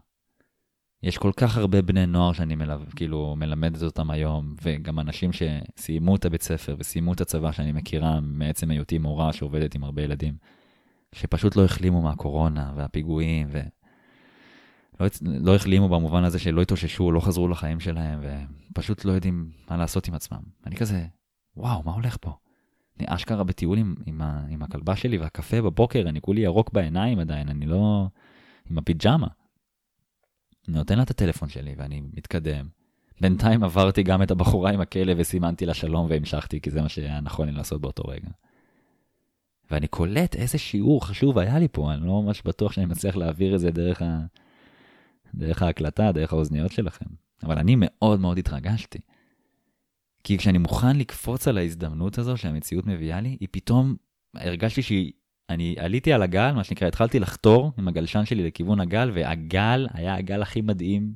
יש 1.03 1.17
כל 1.17 1.31
כך 1.37 1.57
הרבה 1.57 1.81
בני 1.81 2.05
נוער 2.05 2.33
שאני 2.33 2.55
מלו, 2.55 2.75
כאילו 2.95 3.35
מלמדת 3.37 3.83
אותם 3.83 4.11
היום, 4.11 4.55
וגם 4.61 4.99
אנשים 4.99 5.29
שסיימו 5.33 6.15
את 6.15 6.25
הבית 6.25 6.41
ספר 6.41 6.75
וסיימו 6.79 7.13
את 7.13 7.21
הצבא 7.21 7.51
שאני 7.51 7.71
מכירה 7.71 8.19
מעצם 8.21 8.71
היותי 8.71 8.97
מורה 8.97 9.33
שעובדת 9.33 9.75
עם 9.75 9.83
הרבה 9.83 10.01
ילדים, 10.01 10.35
שפשוט 11.15 11.55
לא 11.55 11.65
החלימו 11.65 12.01
מהקורונה 12.01 12.73
והפיגועים, 12.75 13.47
ולא 13.51 15.07
לא 15.23 15.55
החלימו 15.55 15.89
במובן 15.89 16.23
הזה 16.23 16.39
שלא 16.39 16.61
התאוששו, 16.61 17.11
לא 17.11 17.19
חזרו 17.19 17.47
לחיים 17.47 17.79
שלהם, 17.79 18.19
ופשוט 18.71 19.05
לא 19.05 19.11
יודעים 19.11 19.49
מה 19.69 19.77
לעשות 19.77 20.07
עם 20.07 20.13
עצמם. 20.13 20.41
אני 20.65 20.75
כזה, 20.75 21.05
וואו, 21.57 21.83
מה 21.83 21.91
הולך 21.91 22.17
פה? 22.21 22.31
אני 22.99 23.05
אשכרה 23.09 23.43
בטיול 23.43 23.77
עם, 23.77 23.95
עם, 24.05 24.21
ה, 24.21 24.45
עם 24.49 24.63
הכלבה 24.63 24.95
שלי 24.95 25.17
והקפה 25.17 25.61
בבוקר, 25.61 26.05
אני 26.09 26.21
כולי 26.21 26.41
ירוק 26.41 26.73
בעיניים 26.73 27.19
עדיין, 27.19 27.49
אני 27.49 27.65
לא... 27.65 28.07
עם 28.69 28.77
הפיג'מה. 28.77 29.27
אני 30.67 30.77
נותן 30.77 30.97
לה 30.97 31.03
את 31.03 31.09
הטלפון 31.09 31.49
שלי 31.49 31.75
ואני 31.77 32.01
מתקדם. 32.13 32.67
בינתיים 33.21 33.63
עברתי 33.63 34.03
גם 34.03 34.23
את 34.23 34.31
הבחורה 34.31 34.71
עם 34.71 34.81
הכלב 34.81 35.17
וסימנתי 35.19 35.65
לה 35.65 35.73
שלום 35.73 36.07
והמשכתי, 36.09 36.61
כי 36.61 36.71
זה 36.71 36.81
מה 36.81 36.89
שהיה 36.89 37.21
נכון 37.21 37.47
לי 37.47 37.53
לעשות 37.53 37.81
באותו 37.81 38.03
רגע. 38.03 38.29
ואני 39.71 39.87
קולט 39.87 40.35
איזה 40.35 40.57
שיעור 40.57 41.05
חשוב 41.05 41.37
היה 41.37 41.59
לי 41.59 41.67
פה, 41.71 41.93
אני 41.93 42.07
לא 42.07 42.21
ממש 42.21 42.41
בטוח 42.45 42.71
שאני 42.71 42.85
מצליח 42.85 43.15
להעביר 43.15 43.55
את 43.55 43.59
זה 43.59 43.71
דרך, 43.71 44.01
ה... 44.01 44.19
דרך 45.35 45.61
ההקלטה, 45.61 46.11
דרך 46.11 46.33
האוזניות 46.33 46.71
שלכם. 46.71 47.05
אבל 47.43 47.57
אני 47.57 47.75
מאוד 47.77 48.19
מאוד 48.19 48.37
התרגשתי. 48.37 48.99
כי 50.23 50.37
כשאני 50.37 50.57
מוכן 50.57 50.97
לקפוץ 50.97 51.47
על 51.47 51.57
ההזדמנות 51.57 52.17
הזו 52.17 52.37
שהמציאות 52.37 52.87
מביאה 52.87 53.21
לי, 53.21 53.37
היא 53.39 53.47
פתאום, 53.51 53.95
הרגשתי 54.35 54.81
שהיא 54.81 55.11
אני 55.51 55.75
עליתי 55.79 56.13
על 56.13 56.21
הגל, 56.21 56.51
מה 56.51 56.63
שנקרא, 56.63 56.87
התחלתי 56.87 57.19
לחתור 57.19 57.71
עם 57.77 57.87
הגלשן 57.87 58.25
שלי 58.25 58.47
לכיוון 58.47 58.79
הגל, 58.79 59.11
והגל 59.13 59.87
היה 59.93 60.15
הגל 60.15 60.41
הכי 60.41 60.61
מדהים, 60.61 61.13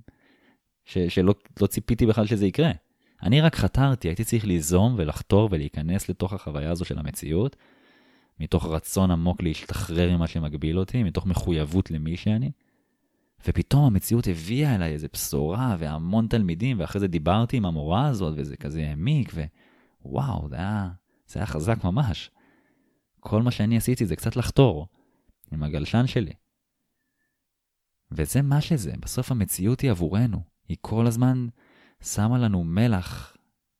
ש- 0.86 0.98
שלא 0.98 1.36
לא 1.62 1.68
ציפיתי 1.68 2.06
בכלל 2.06 2.26
שזה 2.26 2.46
יקרה. 2.46 2.72
אני 3.24 3.42
רק 3.42 3.56
חתרתי, 3.56 4.08
הייתי 4.08 4.24
צריך 4.24 4.46
ליזום 4.46 4.96
ולחתור 4.98 5.50
ולהיכנס 5.52 6.10
לתוך 6.10 6.34
החוויה 6.34 6.72
הזו 6.72 6.86
של 6.86 7.00
המציאות, 7.00 7.56
מתוך 8.40 8.66
רצון 8.66 9.12
עמוק 9.12 9.44
להשתחרר 9.44 10.18
ממה 10.18 10.28
שמגביל 10.28 10.80
אותי, 10.80 11.04
מתוך 11.04 11.26
מחויבות 11.26 11.92
למי 11.92 12.18
שאני. 12.18 12.52
ופתאום 13.48 13.86
המציאות 13.86 14.28
הביאה 14.28 14.76
אליי 14.76 14.94
איזה 14.94 15.08
בשורה 15.14 15.76
והמון 15.80 16.28
תלמידים, 16.28 16.80
ואחרי 16.80 17.00
זה 17.00 17.08
דיברתי 17.08 17.58
עם 17.58 17.66
המורה 17.66 18.08
הזאת, 18.08 18.34
וזה 18.38 18.58
כזה 18.58 18.88
העמיק, 18.88 19.34
ווואו, 20.06 20.50
זה 20.50 20.56
היה, 20.56 20.90
זה 21.28 21.40
היה 21.40 21.46
חזק 21.46 21.84
ממש. 21.84 22.32
כל 23.28 23.42
מה 23.42 23.52
שאני 23.52 23.78
עשיתי 23.78 24.06
זה 24.06 24.16
קצת 24.16 24.36
לחתור 24.36 24.88
עם 25.52 25.64
הגלשן 25.64 26.08
שלי. 26.08 26.34
וזה 28.12 28.42
מה 28.42 28.62
שזה, 28.62 28.94
בסוף 29.00 29.32
המציאות 29.32 29.82
היא 29.82 29.92
עבורנו. 29.92 30.42
היא 30.68 30.78
כל 30.82 31.08
הזמן 31.08 31.48
שמה 32.04 32.38
לנו 32.38 32.64
מלח 32.64 33.38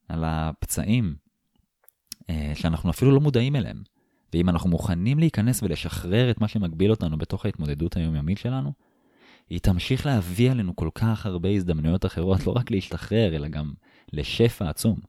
על 0.10 0.24
הפצעים 0.28 1.16
אה, 2.30 2.52
שאנחנו 2.56 2.90
אפילו 2.90 3.12
לא 3.12 3.20
מודעים 3.22 3.56
אליהם. 3.56 3.84
ואם 4.34 4.50
אנחנו 4.50 4.70
מוכנים 4.70 5.20
להיכנס 5.20 5.64
ולשחרר 5.64 6.32
את 6.32 6.42
מה 6.42 6.48
שמגביל 6.48 6.92
אותנו 6.92 7.18
בתוך 7.18 7.46
ההתמודדות 7.46 7.98
היומיומית 7.98 8.38
שלנו, 8.38 8.74
היא 9.50 9.60
תמשיך 9.60 10.06
להביא 10.06 10.52
עלינו 10.52 10.76
כל 10.76 10.90
כך 10.96 11.26
הרבה 11.26 11.50
הזדמנויות 11.50 12.06
אחרות, 12.06 12.48
לא 12.48 12.52
רק 12.52 12.72
להשתחרר, 12.72 13.36
אלא 13.36 13.48
גם 13.48 13.74
לשפע 14.14 14.70
עצום. 14.70 15.00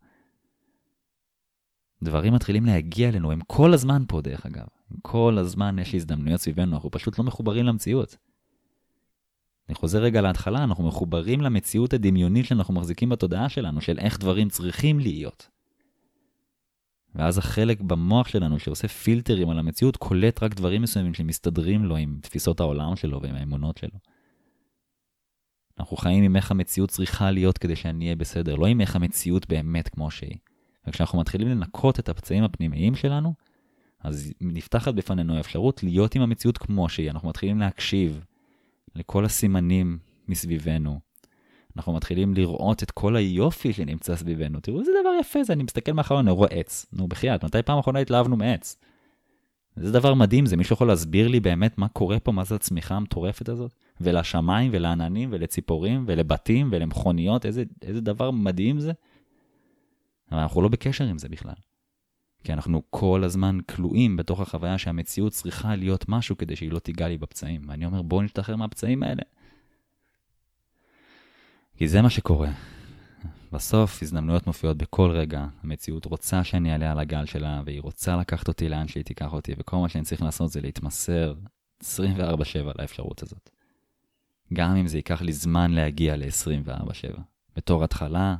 דברים 2.07 2.35
מתחילים 2.35 2.67
להגיע 2.67 3.09
אלינו, 3.09 3.33
הם 3.33 3.41
כל 3.47 3.75
הזמן 3.75 4.03
פה 4.09 4.21
דרך 4.21 4.47
אגב. 4.47 4.67
כל 5.03 5.37
הזמן 5.39 5.79
יש 5.79 5.95
הזדמנויות 5.95 6.41
סביבנו, 6.41 6.75
אנחנו 6.75 6.91
פשוט 6.91 7.19
לא 7.19 7.25
מחוברים 7.25 7.65
למציאות. 7.67 8.17
אני 9.69 9.75
חוזר 9.75 9.99
רגע 9.99 10.21
להתחלה, 10.21 10.65
אנחנו 10.65 10.89
מחוברים 10.89 11.41
למציאות 11.41 11.93
הדמיונית 11.93 12.47
שאנחנו 12.47 12.75
מחזיקים 12.75 13.09
בתודעה 13.09 13.49
שלנו, 13.49 13.81
של 13.81 13.99
איך 13.99 14.19
דברים 14.19 14.49
צריכים 14.49 15.01
להיות. 15.01 15.49
ואז 17.15 17.39
החלק 17.39 17.81
במוח 17.81 18.29
שלנו 18.29 18.59
שעושה 18.59 18.89
פילטרים 18.89 19.51
על 19.51 19.59
המציאות, 19.59 19.97
קולט 19.97 20.43
רק 20.43 20.55
דברים 20.55 20.83
מסוימים 20.83 21.15
שמסתדרים 21.15 21.85
לו 21.85 21.97
עם 21.97 22.19
תפיסות 22.23 22.61
העולם 22.61 22.97
שלו 22.97 23.23
ועם 23.23 23.35
האמונות 23.35 23.77
שלו. 23.77 23.99
אנחנו 25.79 25.97
חיים 25.97 26.25
עם 26.25 26.37
איך 26.37 26.51
המציאות 26.51 26.91
צריכה 26.91 27.31
להיות 27.31 27.59
כדי 27.59 27.77
שאני 27.77 28.05
אהיה 28.05 28.17
בסדר, 28.17 28.57
לא 28.57 28.67
עם 28.67 28.81
איך 28.81 28.97
המציאות 28.97 29.49
באמת 29.49 29.89
כמו 29.89 30.11
שהיא. 30.11 30.37
וכשאנחנו 30.89 31.21
מתחילים 31.21 31.49
לנקות 31.49 31.99
את 31.99 32.09
הפצעים 32.09 32.45
הפנימיים 32.45 32.95
שלנו, 32.95 33.35
אז 34.01 34.33
נפתחת 34.41 34.95
בפנינו 34.95 35.37
האפשרות 35.37 35.83
להיות 35.83 36.15
עם 36.15 36.23
המציאות 36.23 36.59
כמו 36.59 36.89
שהיא. 36.89 37.11
אנחנו 37.11 37.29
מתחילים 37.29 37.61
להקשיב 37.61 38.25
לכל 38.95 39.25
הסימנים 39.25 39.99
מסביבנו. 40.29 41.01
אנחנו 41.77 41.93
מתחילים 41.93 42.35
לראות 42.35 42.83
את 42.83 42.91
כל 42.91 43.17
היופי 43.17 43.73
שנמצא 43.73 44.17
סביבנו. 44.17 44.61
תראו 44.61 44.81
איזה 44.81 44.91
דבר 45.01 45.11
יפה 45.21 45.45
זה, 45.45 45.53
אני 45.53 45.63
מסתכל 45.63 45.93
מהחלון, 45.93 46.29
אני 46.29 46.37
רואה 46.37 46.49
עץ. 46.51 46.87
נו, 46.93 47.09
בחייאת, 47.09 47.45
מתי 47.45 47.63
פעם 47.63 47.79
אחרונה 47.79 47.99
התלהבנו 47.99 48.37
מעץ? 48.37 48.77
זה 49.77 49.93
דבר 49.93 50.15
מדהים, 50.15 50.47
זה 50.47 50.57
מישהו 50.57 50.75
יכול 50.75 50.89
להסביר 50.89 51.29
לי 51.29 51.41
באמת 51.41 51.79
מה 51.79 51.89
קורה 51.89 52.19
פה, 52.19 52.33
מה 52.33 52.45
זה 52.45 52.55
הצמיחה 52.55 52.95
המטורפת 52.95 53.49
הזאת? 53.49 53.75
ולשמיים 54.01 54.71
ולעננים 54.75 55.29
ולציפורים 55.33 56.05
ולבתים 56.07 56.69
ולמכוניות, 56.73 57.47
איזה, 57.47 57.65
איזה 57.83 58.01
דבר 58.01 58.31
מדהים 58.31 58.81
זה. 58.81 58.93
אבל 60.33 60.41
אנחנו 60.41 60.63
לא 60.63 60.69
בקשר 60.69 61.05
עם 61.05 61.19
זה 61.19 61.29
בכלל. 61.29 61.55
כי 62.45 62.53
אנחנו 62.53 62.83
כל 62.91 63.25
הזמן 63.25 63.59
כלואים 63.61 64.17
בתוך 64.17 64.41
החוויה 64.41 64.79
שהמציאות 64.79 65.33
צריכה 65.33 65.77
להיות 65.77 66.05
משהו 66.09 66.37
כדי 66.37 66.57
שהיא 66.57 66.73
לא 66.73 66.79
תיגע 66.79 67.09
לי 67.09 67.19
בפצעים. 67.19 67.63
ואני 67.69 67.87
אומר, 67.87 68.03
בואו 68.03 68.23
נשתחרר 68.23 68.57
מהפצעים 68.57 69.03
האלה. 69.03 69.23
כי 71.77 71.89
זה 71.89 72.03
מה 72.03 72.11
שקורה. 72.11 72.51
בסוף 73.53 74.03
הזדמנויות 74.03 74.47
מופיעות 74.47 74.77
בכל 74.77 75.11
רגע, 75.11 75.47
המציאות 75.63 76.05
רוצה 76.05 76.45
שאני 76.45 76.73
אעלה 76.73 76.93
על 76.93 76.99
הגל 76.99 77.27
שלה, 77.27 77.63
והיא 77.67 77.81
רוצה 77.81 78.17
לקחת 78.17 78.49
אותי 78.49 78.69
לאן 78.69 78.89
שהיא 78.89 79.05
תיקח 79.05 79.33
אותי, 79.33 79.55
וכל 79.59 79.77
מה 79.77 79.89
שאני 79.89 80.05
צריך 80.05 80.23
לעשות 80.23 80.51
זה 80.51 80.61
להתמסר 80.61 81.35
24/7 81.83 81.87
לאפשרות 82.79 83.23
הזאת. 83.23 83.51
גם 84.53 84.77
אם 84.77 84.87
זה 84.87 84.99
ייקח 84.99 85.23
לי 85.23 85.33
זמן 85.33 85.71
להגיע 85.71 86.17
ל-24/7. 86.17 87.21
בתור 87.57 87.85
התחלה, 87.85 88.37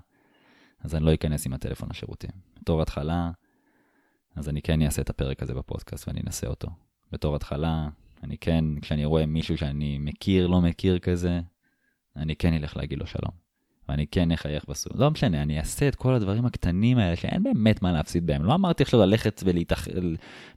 אז 0.87 0.95
אני 0.95 1.05
לא 1.05 1.15
אכנס 1.15 1.47
עם 1.47 1.53
הטלפון 1.53 1.89
לשירותים. 1.91 2.31
בתור 2.61 2.83
התחלה, 2.83 3.31
אז 4.37 4.49
אני 4.49 4.63
כן 4.63 4.83
אעשה 4.83 5.03
את 5.03 5.11
הפרק 5.11 5.43
הזה 5.43 5.55
בפודקאסט 5.55 6.09
ואני 6.09 6.21
אנסה 6.27 6.47
אותו. 6.47 6.69
בתור 7.13 7.37
התחלה, 7.37 7.89
אני 8.23 8.39
כן, 8.39 8.65
כשאני 8.81 9.05
רואה 9.05 9.27
מישהו 9.27 9.59
שאני 9.59 9.99
מכיר, 9.99 10.47
לא 10.47 10.61
מכיר 10.61 10.99
כזה, 10.99 11.41
אני 12.17 12.37
כן 12.37 12.55
אלך 12.55 12.77
להגיד 12.77 12.99
לו 12.99 13.07
שלום. 13.07 13.47
ואני 13.89 14.07
כן 14.07 14.33
אחייך 14.33 14.65
בסוף. 14.69 14.93
לא 14.97 15.11
משנה, 15.11 15.43
אני 15.43 15.59
אעשה 15.59 15.89
את 15.89 15.95
כל 15.95 16.15
הדברים 16.15 16.47
הקטנים 16.47 16.99
האלה 16.99 17.17
שאין 17.17 17.43
באמת 17.43 17.83
מה 17.83 17.93
להפסיד 17.93 18.27
בהם. 18.27 18.45
לא 18.45 18.55
אמרתי 18.55 18.83
עכשיו 18.83 19.01
ללכת 19.01 19.43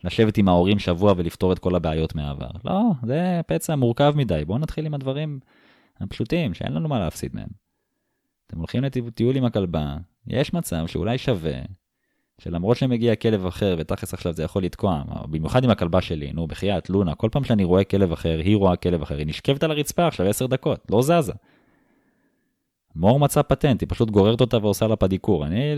ולשבת 0.03 0.37
עם 0.37 0.47
ההורים 0.47 0.79
שבוע 0.79 1.13
ולפתור 1.17 1.53
את 1.53 1.59
כל 1.59 1.75
הבעיות 1.75 2.15
מהעבר. 2.15 2.49
לא, 2.65 2.81
זה 3.05 3.41
פצע 3.47 3.75
מורכב 3.75 4.13
מדי. 4.15 4.43
בואו 4.45 4.57
נתחיל 4.57 4.85
עם 4.85 4.93
הדברים 4.93 5.39
הפשוטים 5.99 6.53
שאין 6.53 6.73
לנו 6.73 6.89
מה 6.89 6.99
להפסיד 6.99 7.35
מהם. 7.35 7.68
אתם 8.49 8.57
הולכים 8.57 8.83
לטיול 8.83 9.35
עם 9.35 9.45
הכלבה, 9.45 9.97
יש 10.27 10.53
מצב 10.53 10.87
שאולי 10.87 11.17
שווה 11.17 11.61
שלמרות 12.41 12.77
שמגיע 12.77 13.15
כלב 13.15 13.45
אחר, 13.45 13.75
ותכלס 13.79 14.13
עכשיו 14.13 14.33
זה 14.33 14.43
יכול 14.43 14.63
לתקוע, 14.63 15.03
במיוחד 15.29 15.63
עם 15.63 15.69
הכלבה 15.69 16.01
שלי, 16.01 16.33
נו, 16.33 16.47
בחייאת, 16.47 16.89
לונה, 16.89 17.15
כל 17.15 17.29
פעם 17.31 17.43
שאני 17.43 17.63
רואה 17.63 17.83
כלב 17.83 18.11
אחר, 18.11 18.39
היא 18.39 18.55
רואה 18.55 18.75
כלב 18.75 19.01
אחר, 19.01 19.17
היא 19.17 19.27
נשכבת 19.27 19.63
על 19.63 19.71
הרצפה 19.71 20.07
עכשיו 20.07 20.27
10 20.27 20.47
דקות, 20.47 20.85
לא 20.91 21.01
זזה. 21.01 21.33
מור 22.95 23.19
מצא 23.19 23.41
פטנט, 23.41 23.81
היא 23.81 23.89
פשוט 23.89 24.09
גוררת 24.09 24.41
אותה 24.41 24.57
ועושה 24.57 24.87
לה 24.87 24.95
פדיקור. 24.95 25.45
אני 25.45 25.75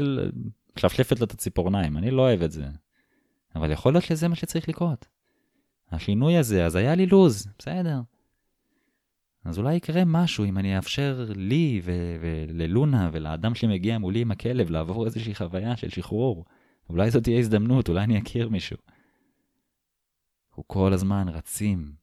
משפשפת 0.77 1.19
לה 1.19 1.25
את 1.25 1.31
הציפורניים, 1.31 1.97
אני 1.97 2.11
לא 2.11 2.21
אוהב 2.21 2.41
את 2.41 2.51
זה. 2.51 2.65
אבל 3.55 3.71
יכול 3.71 3.93
להיות 3.93 4.03
שזה 4.03 4.27
מה 4.27 4.35
שצריך 4.35 4.69
לקרות. 4.69 5.07
השינוי 5.91 6.37
הזה, 6.37 6.65
אז 6.65 6.75
היה 6.75 6.95
לי 6.95 7.05
לוז, 7.05 7.47
בסדר. 7.59 7.99
אז 9.45 9.59
אולי 9.59 9.75
יקרה 9.75 10.05
משהו 10.05 10.45
אם 10.45 10.57
אני 10.57 10.77
אאפשר 10.77 11.25
לי 11.35 11.81
וללונה 12.19 13.09
ולאדם 13.13 13.55
שמגיע 13.55 13.97
מולי 13.97 14.21
עם 14.21 14.31
הכלב 14.31 14.69
לעבור 14.69 15.05
איזושהי 15.05 15.35
חוויה 15.35 15.77
של 15.77 15.89
שחרור. 15.89 16.45
אולי 16.89 17.11
זאת 17.11 17.23
תהיה 17.23 17.39
הזדמנות, 17.39 17.89
אולי 17.89 18.03
אני 18.03 18.19
אכיר 18.19 18.49
מישהו. 18.49 18.77
אנחנו 20.49 20.67
כל 20.67 20.93
הזמן 20.93 21.29
רצים, 21.29 21.93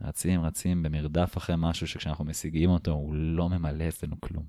רצים, 0.00 0.40
רצים 0.40 0.82
במרדף 0.82 1.36
אחרי 1.36 1.56
משהו 1.58 1.86
שכשאנחנו 1.86 2.24
משיגים 2.24 2.70
אותו 2.70 2.90
הוא 2.90 3.14
לא 3.14 3.48
ממלא 3.48 3.88
אצלנו 3.88 4.20
כלום. 4.20 4.44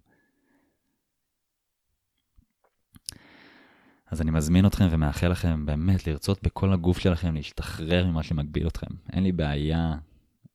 אז 4.12 4.22
אני 4.22 4.32
מזמין 4.32 4.66
אתכם 4.66 4.88
ומאחל 4.92 5.28
לכם 5.28 5.66
באמת 5.66 6.08
לרצות 6.08 6.44
בכל 6.44 6.74
הגוף 6.74 7.00
שלכם 7.00 7.36
להשתחרר 7.36 8.08
ממה 8.08 8.24
שמגביל 8.24 8.68
אתכם. 8.68 8.88
אין 9.14 9.24
לי 9.24 9.32
בעיה, 9.32 9.96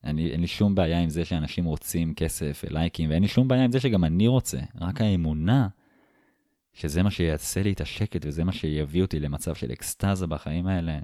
לי, 0.05 0.31
אין 0.31 0.41
לי 0.41 0.47
שום 0.47 0.75
בעיה 0.75 0.99
עם 0.99 1.09
זה 1.09 1.25
שאנשים 1.25 1.65
רוצים 1.65 2.13
כסף 2.13 2.63
ולייקים, 2.67 3.09
ואין 3.09 3.21
לי 3.21 3.27
שום 3.27 3.47
בעיה 3.47 3.63
עם 3.63 3.71
זה 3.71 3.79
שגם 3.79 4.03
אני 4.03 4.27
רוצה. 4.27 4.59
רק 4.81 5.01
האמונה 5.01 5.67
שזה 6.73 7.03
מה 7.03 7.11
שיעשה 7.11 7.63
לי 7.63 7.73
את 7.73 7.81
השקט 7.81 8.25
וזה 8.25 8.43
מה 8.43 8.51
שיביא 8.51 9.01
אותי 9.01 9.19
למצב 9.19 9.55
של 9.55 9.71
אקסטזה 9.71 10.27
בחיים 10.27 10.67
האלה, 10.67 10.99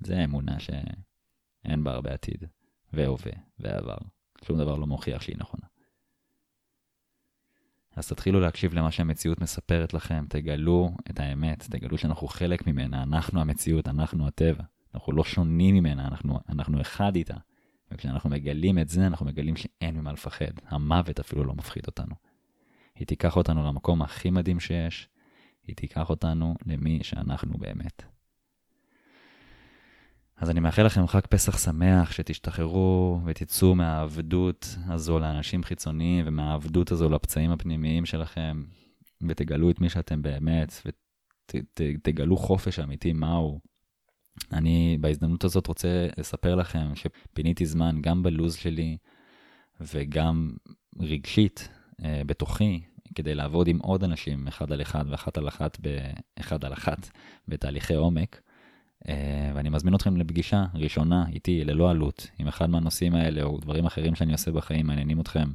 זה 0.00 0.18
האמונה 0.18 0.58
שאין 0.58 1.84
בה 1.84 1.92
הרבה 1.92 2.12
עתיד, 2.12 2.44
והווה, 2.92 3.32
ועבר. 3.58 3.96
שום 4.44 4.58
דבר 4.58 4.76
לא 4.76 4.86
מוכיח 4.86 5.22
שהיא 5.22 5.36
נכונה. 5.38 5.66
אז 7.96 8.08
תתחילו 8.08 8.40
להקשיב 8.40 8.74
למה 8.74 8.90
שהמציאות 8.90 9.40
מספרת 9.40 9.94
לכם, 9.94 10.24
תגלו 10.28 10.90
את 11.10 11.20
האמת, 11.20 11.66
תגלו 11.70 11.98
שאנחנו 11.98 12.28
חלק 12.28 12.66
ממנה, 12.66 13.02
אנחנו 13.02 13.40
המציאות, 13.40 13.88
אנחנו 13.88 14.26
הטבע. 14.26 14.64
אנחנו 14.94 15.12
לא 15.12 15.24
שונים 15.24 15.74
ממנה, 15.74 16.06
אנחנו, 16.08 16.40
אנחנו 16.48 16.80
אחד 16.80 17.16
איתה. 17.16 17.36
וכשאנחנו 17.92 18.30
מגלים 18.30 18.78
את 18.78 18.88
זה, 18.88 19.06
אנחנו 19.06 19.26
מגלים 19.26 19.56
שאין 19.56 19.96
ממה 19.96 20.12
לפחד. 20.12 20.52
המוות 20.66 21.20
אפילו 21.20 21.44
לא 21.44 21.54
מפחיד 21.54 21.86
אותנו. 21.86 22.14
היא 22.94 23.06
תיקח 23.06 23.36
אותנו 23.36 23.66
למקום 23.66 24.02
הכי 24.02 24.30
מדהים 24.30 24.60
שיש, 24.60 25.08
היא 25.66 25.76
תיקח 25.76 26.10
אותנו 26.10 26.54
למי 26.66 26.98
שאנחנו 27.02 27.58
באמת. 27.58 28.02
אז 30.36 30.50
אני 30.50 30.60
מאחל 30.60 30.82
לכם 30.82 31.06
חג 31.06 31.20
פסח 31.20 31.58
שמח, 31.58 32.12
שתשתחררו 32.12 33.20
ותצאו 33.24 33.74
מהעבדות 33.74 34.76
הזו 34.86 35.18
לאנשים 35.18 35.62
חיצוניים 35.62 36.24
ומהעבדות 36.28 36.92
הזו 36.92 37.08
לפצעים 37.08 37.50
הפנימיים 37.50 38.06
שלכם, 38.06 38.62
ותגלו 39.28 39.70
את 39.70 39.80
מי 39.80 39.88
שאתם 39.88 40.22
באמת, 40.22 40.72
ותגלו 41.54 42.36
חופש 42.36 42.78
אמיתי 42.78 43.12
מהו. 43.12 43.60
אני 44.52 44.98
בהזדמנות 45.00 45.44
הזאת 45.44 45.66
רוצה 45.66 46.08
לספר 46.18 46.54
לכם 46.54 46.94
שפיניתי 46.94 47.66
זמן 47.66 47.98
גם 48.00 48.22
בלוז 48.22 48.54
שלי 48.54 48.96
וגם 49.80 50.50
רגשית 51.00 51.68
אה, 52.04 52.22
בתוכי 52.26 52.80
כדי 53.14 53.34
לעבוד 53.34 53.68
עם 53.68 53.78
עוד 53.78 54.04
אנשים 54.04 54.48
אחד 54.48 54.72
על 54.72 54.82
אחד 54.82 55.04
ואחת 55.08 55.38
על 55.38 55.48
אחת, 55.48 55.78
באחד 55.80 56.64
על 56.64 56.72
אחת 56.72 57.10
בתהליכי 57.48 57.94
עומק. 57.94 58.40
אה, 59.08 59.52
ואני 59.54 59.68
מזמין 59.68 59.94
אתכם 59.94 60.16
לפגישה 60.16 60.64
ראשונה 60.74 61.24
איתי 61.28 61.64
ללא 61.64 61.90
עלות, 61.90 62.30
אם 62.40 62.48
אחד 62.48 62.70
מהנושאים 62.70 63.14
האלה 63.14 63.42
או 63.42 63.58
דברים 63.58 63.86
אחרים 63.86 64.14
שאני 64.14 64.32
עושה 64.32 64.52
בחיים 64.52 64.86
מעניינים 64.86 65.20
אתכם, 65.20 65.48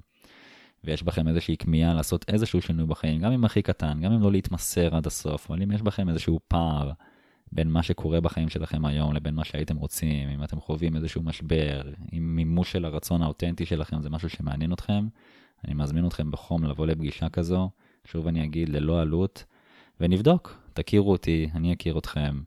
ויש 0.84 1.04
בכם 1.04 1.28
איזושהי 1.28 1.58
כמיהה 1.58 1.94
לעשות 1.94 2.26
איזשהו 2.28 2.62
שינוי 2.62 2.86
בחיים, 2.86 3.22
גם 3.22 3.32
אם 3.32 3.46
הכי 3.46 3.62
קטן, 3.62 4.02
גם 4.02 4.12
אם 4.12 4.22
לא 4.22 4.32
להתמסר 4.32 4.96
עד 4.96 5.08
הסוף, 5.08 5.52
אבל 5.52 5.62
אם 5.62 5.72
יש 5.72 5.82
בכם 5.82 6.10
איזשהו 6.10 6.40
פער 6.48 6.92
בין 7.52 7.72
מה 7.72 7.84
שקורה 7.84 8.22
בחיים 8.22 8.50
שלכם 8.50 8.86
היום 8.86 9.14
לבין 9.14 9.36
מה 9.36 9.46
שהייתם 9.46 9.78
רוצים, 9.78 10.30
אם 10.30 10.44
אתם 10.44 10.60
חווים 10.60 10.96
איזשהו 10.96 11.24
משבר, 11.24 11.82
אם 12.14 12.36
מימוש 12.36 12.72
של 12.72 12.86
הרצון 12.86 13.22
האותנטי 13.22 13.66
שלכם 13.66 14.02
זה 14.02 14.10
משהו 14.10 14.30
שמעניין 14.30 14.74
אתכם, 14.74 15.08
אני 15.66 15.74
מזמין 15.74 16.08
אתכם 16.08 16.32
בחום 16.32 16.64
לבוא 16.64 16.88
לפגישה 16.88 17.30
כזו, 17.30 17.70
שוב 18.06 18.28
אני 18.28 18.46
אגיד, 18.46 18.70
ללא 18.70 19.02
עלות, 19.02 19.46
ונבדוק, 20.00 20.62
תכירו 20.74 21.12
אותי, 21.12 21.50
אני 21.56 21.74
אכיר 21.74 21.98
אתכם. 21.98 22.42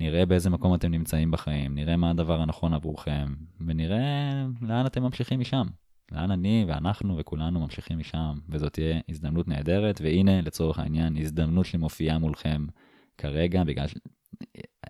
נראה 0.00 0.26
באיזה 0.26 0.50
מקום 0.50 0.74
אתם 0.74 0.90
נמצאים 0.90 1.30
בחיים, 1.30 1.74
נראה 1.74 1.96
מה 1.96 2.10
הדבר 2.10 2.40
הנכון 2.40 2.74
עבורכם, 2.74 3.34
ונראה 3.66 4.46
לאן 4.62 4.86
אתם 4.86 5.02
ממשיכים 5.02 5.40
משם. 5.40 5.66
לאן 6.12 6.30
אני 6.30 6.64
ואנחנו 6.68 7.16
וכולנו 7.16 7.60
ממשיכים 7.60 7.98
משם, 7.98 8.38
וזאת 8.48 8.72
תהיה 8.72 9.00
הזדמנות 9.08 9.48
נהדרת, 9.48 10.00
והנה, 10.04 10.40
לצורך 10.40 10.78
העניין, 10.78 11.16
הזדמנות 11.16 11.66
שמופיעה 11.66 12.18
מולכם 12.18 12.66
כרגע, 13.18 13.64
בגלל 13.64 13.86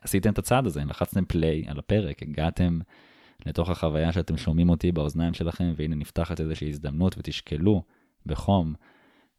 שעשיתם 0.00 0.32
את 0.32 0.38
הצעד 0.38 0.66
הזה, 0.66 0.84
לחצתם 0.84 1.24
פליי 1.24 1.64
על 1.66 1.78
הפרק, 1.78 2.22
הגעתם 2.22 2.78
לתוך 3.46 3.70
החוויה 3.70 4.12
שאתם 4.12 4.36
שומעים 4.36 4.70
אותי 4.70 4.92
באוזניים 4.92 5.34
שלכם, 5.34 5.72
והנה 5.76 5.96
נפתחת 5.96 6.40
איזושהי 6.40 6.68
הזדמנות, 6.68 7.18
ותשקלו 7.18 7.82
בחום, 8.26 8.74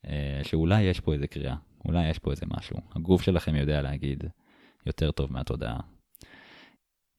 אה, 0.05 0.41
שאולי 0.43 0.81
יש 0.81 0.99
פה 0.99 1.13
איזה 1.13 1.27
קריאה, 1.27 1.55
אולי 1.85 2.09
יש 2.09 2.19
פה 2.19 2.31
איזה 2.31 2.45
משהו. 2.57 2.77
הגוף 2.95 3.21
שלכם 3.21 3.55
יודע 3.55 3.81
להגיד, 3.81 4.23
יותר 4.85 5.11
טוב 5.11 5.33
מהתודעה. 5.33 5.79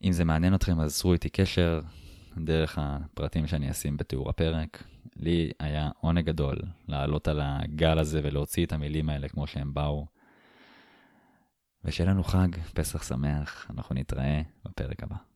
אם 0.05 0.13
זה 0.13 0.25
מעניין 0.25 0.55
אתכם, 0.55 0.81
אז 0.81 0.97
צרו 0.97 1.13
איתי 1.13 1.29
קשר 1.29 1.81
דרך 2.37 2.79
הפרטים 2.83 3.47
שאני 3.47 3.71
אשים 3.71 3.97
בתיאור 3.97 4.31
הפרק. 4.31 4.85
לי 5.17 5.51
היה 5.59 5.91
עונג 6.01 6.25
גדול 6.25 6.57
לעלות 6.89 7.29
על 7.29 7.41
הגל 7.43 7.99
הזה 7.99 8.21
ולהוציא 8.23 8.67
את 8.67 8.73
המילים 8.73 9.09
האלה 9.09 9.29
כמו 9.29 9.47
שהם 9.47 9.75
באו. 9.75 10.07
ושיהיה 11.85 12.11
לנו 12.11 12.25
חג, 12.25 12.49
פסח 12.75 13.03
שמח, 13.03 13.67
אנחנו 13.71 13.95
נתראה 13.95 14.43
בפרק 14.65 15.03
הבא. 15.03 15.30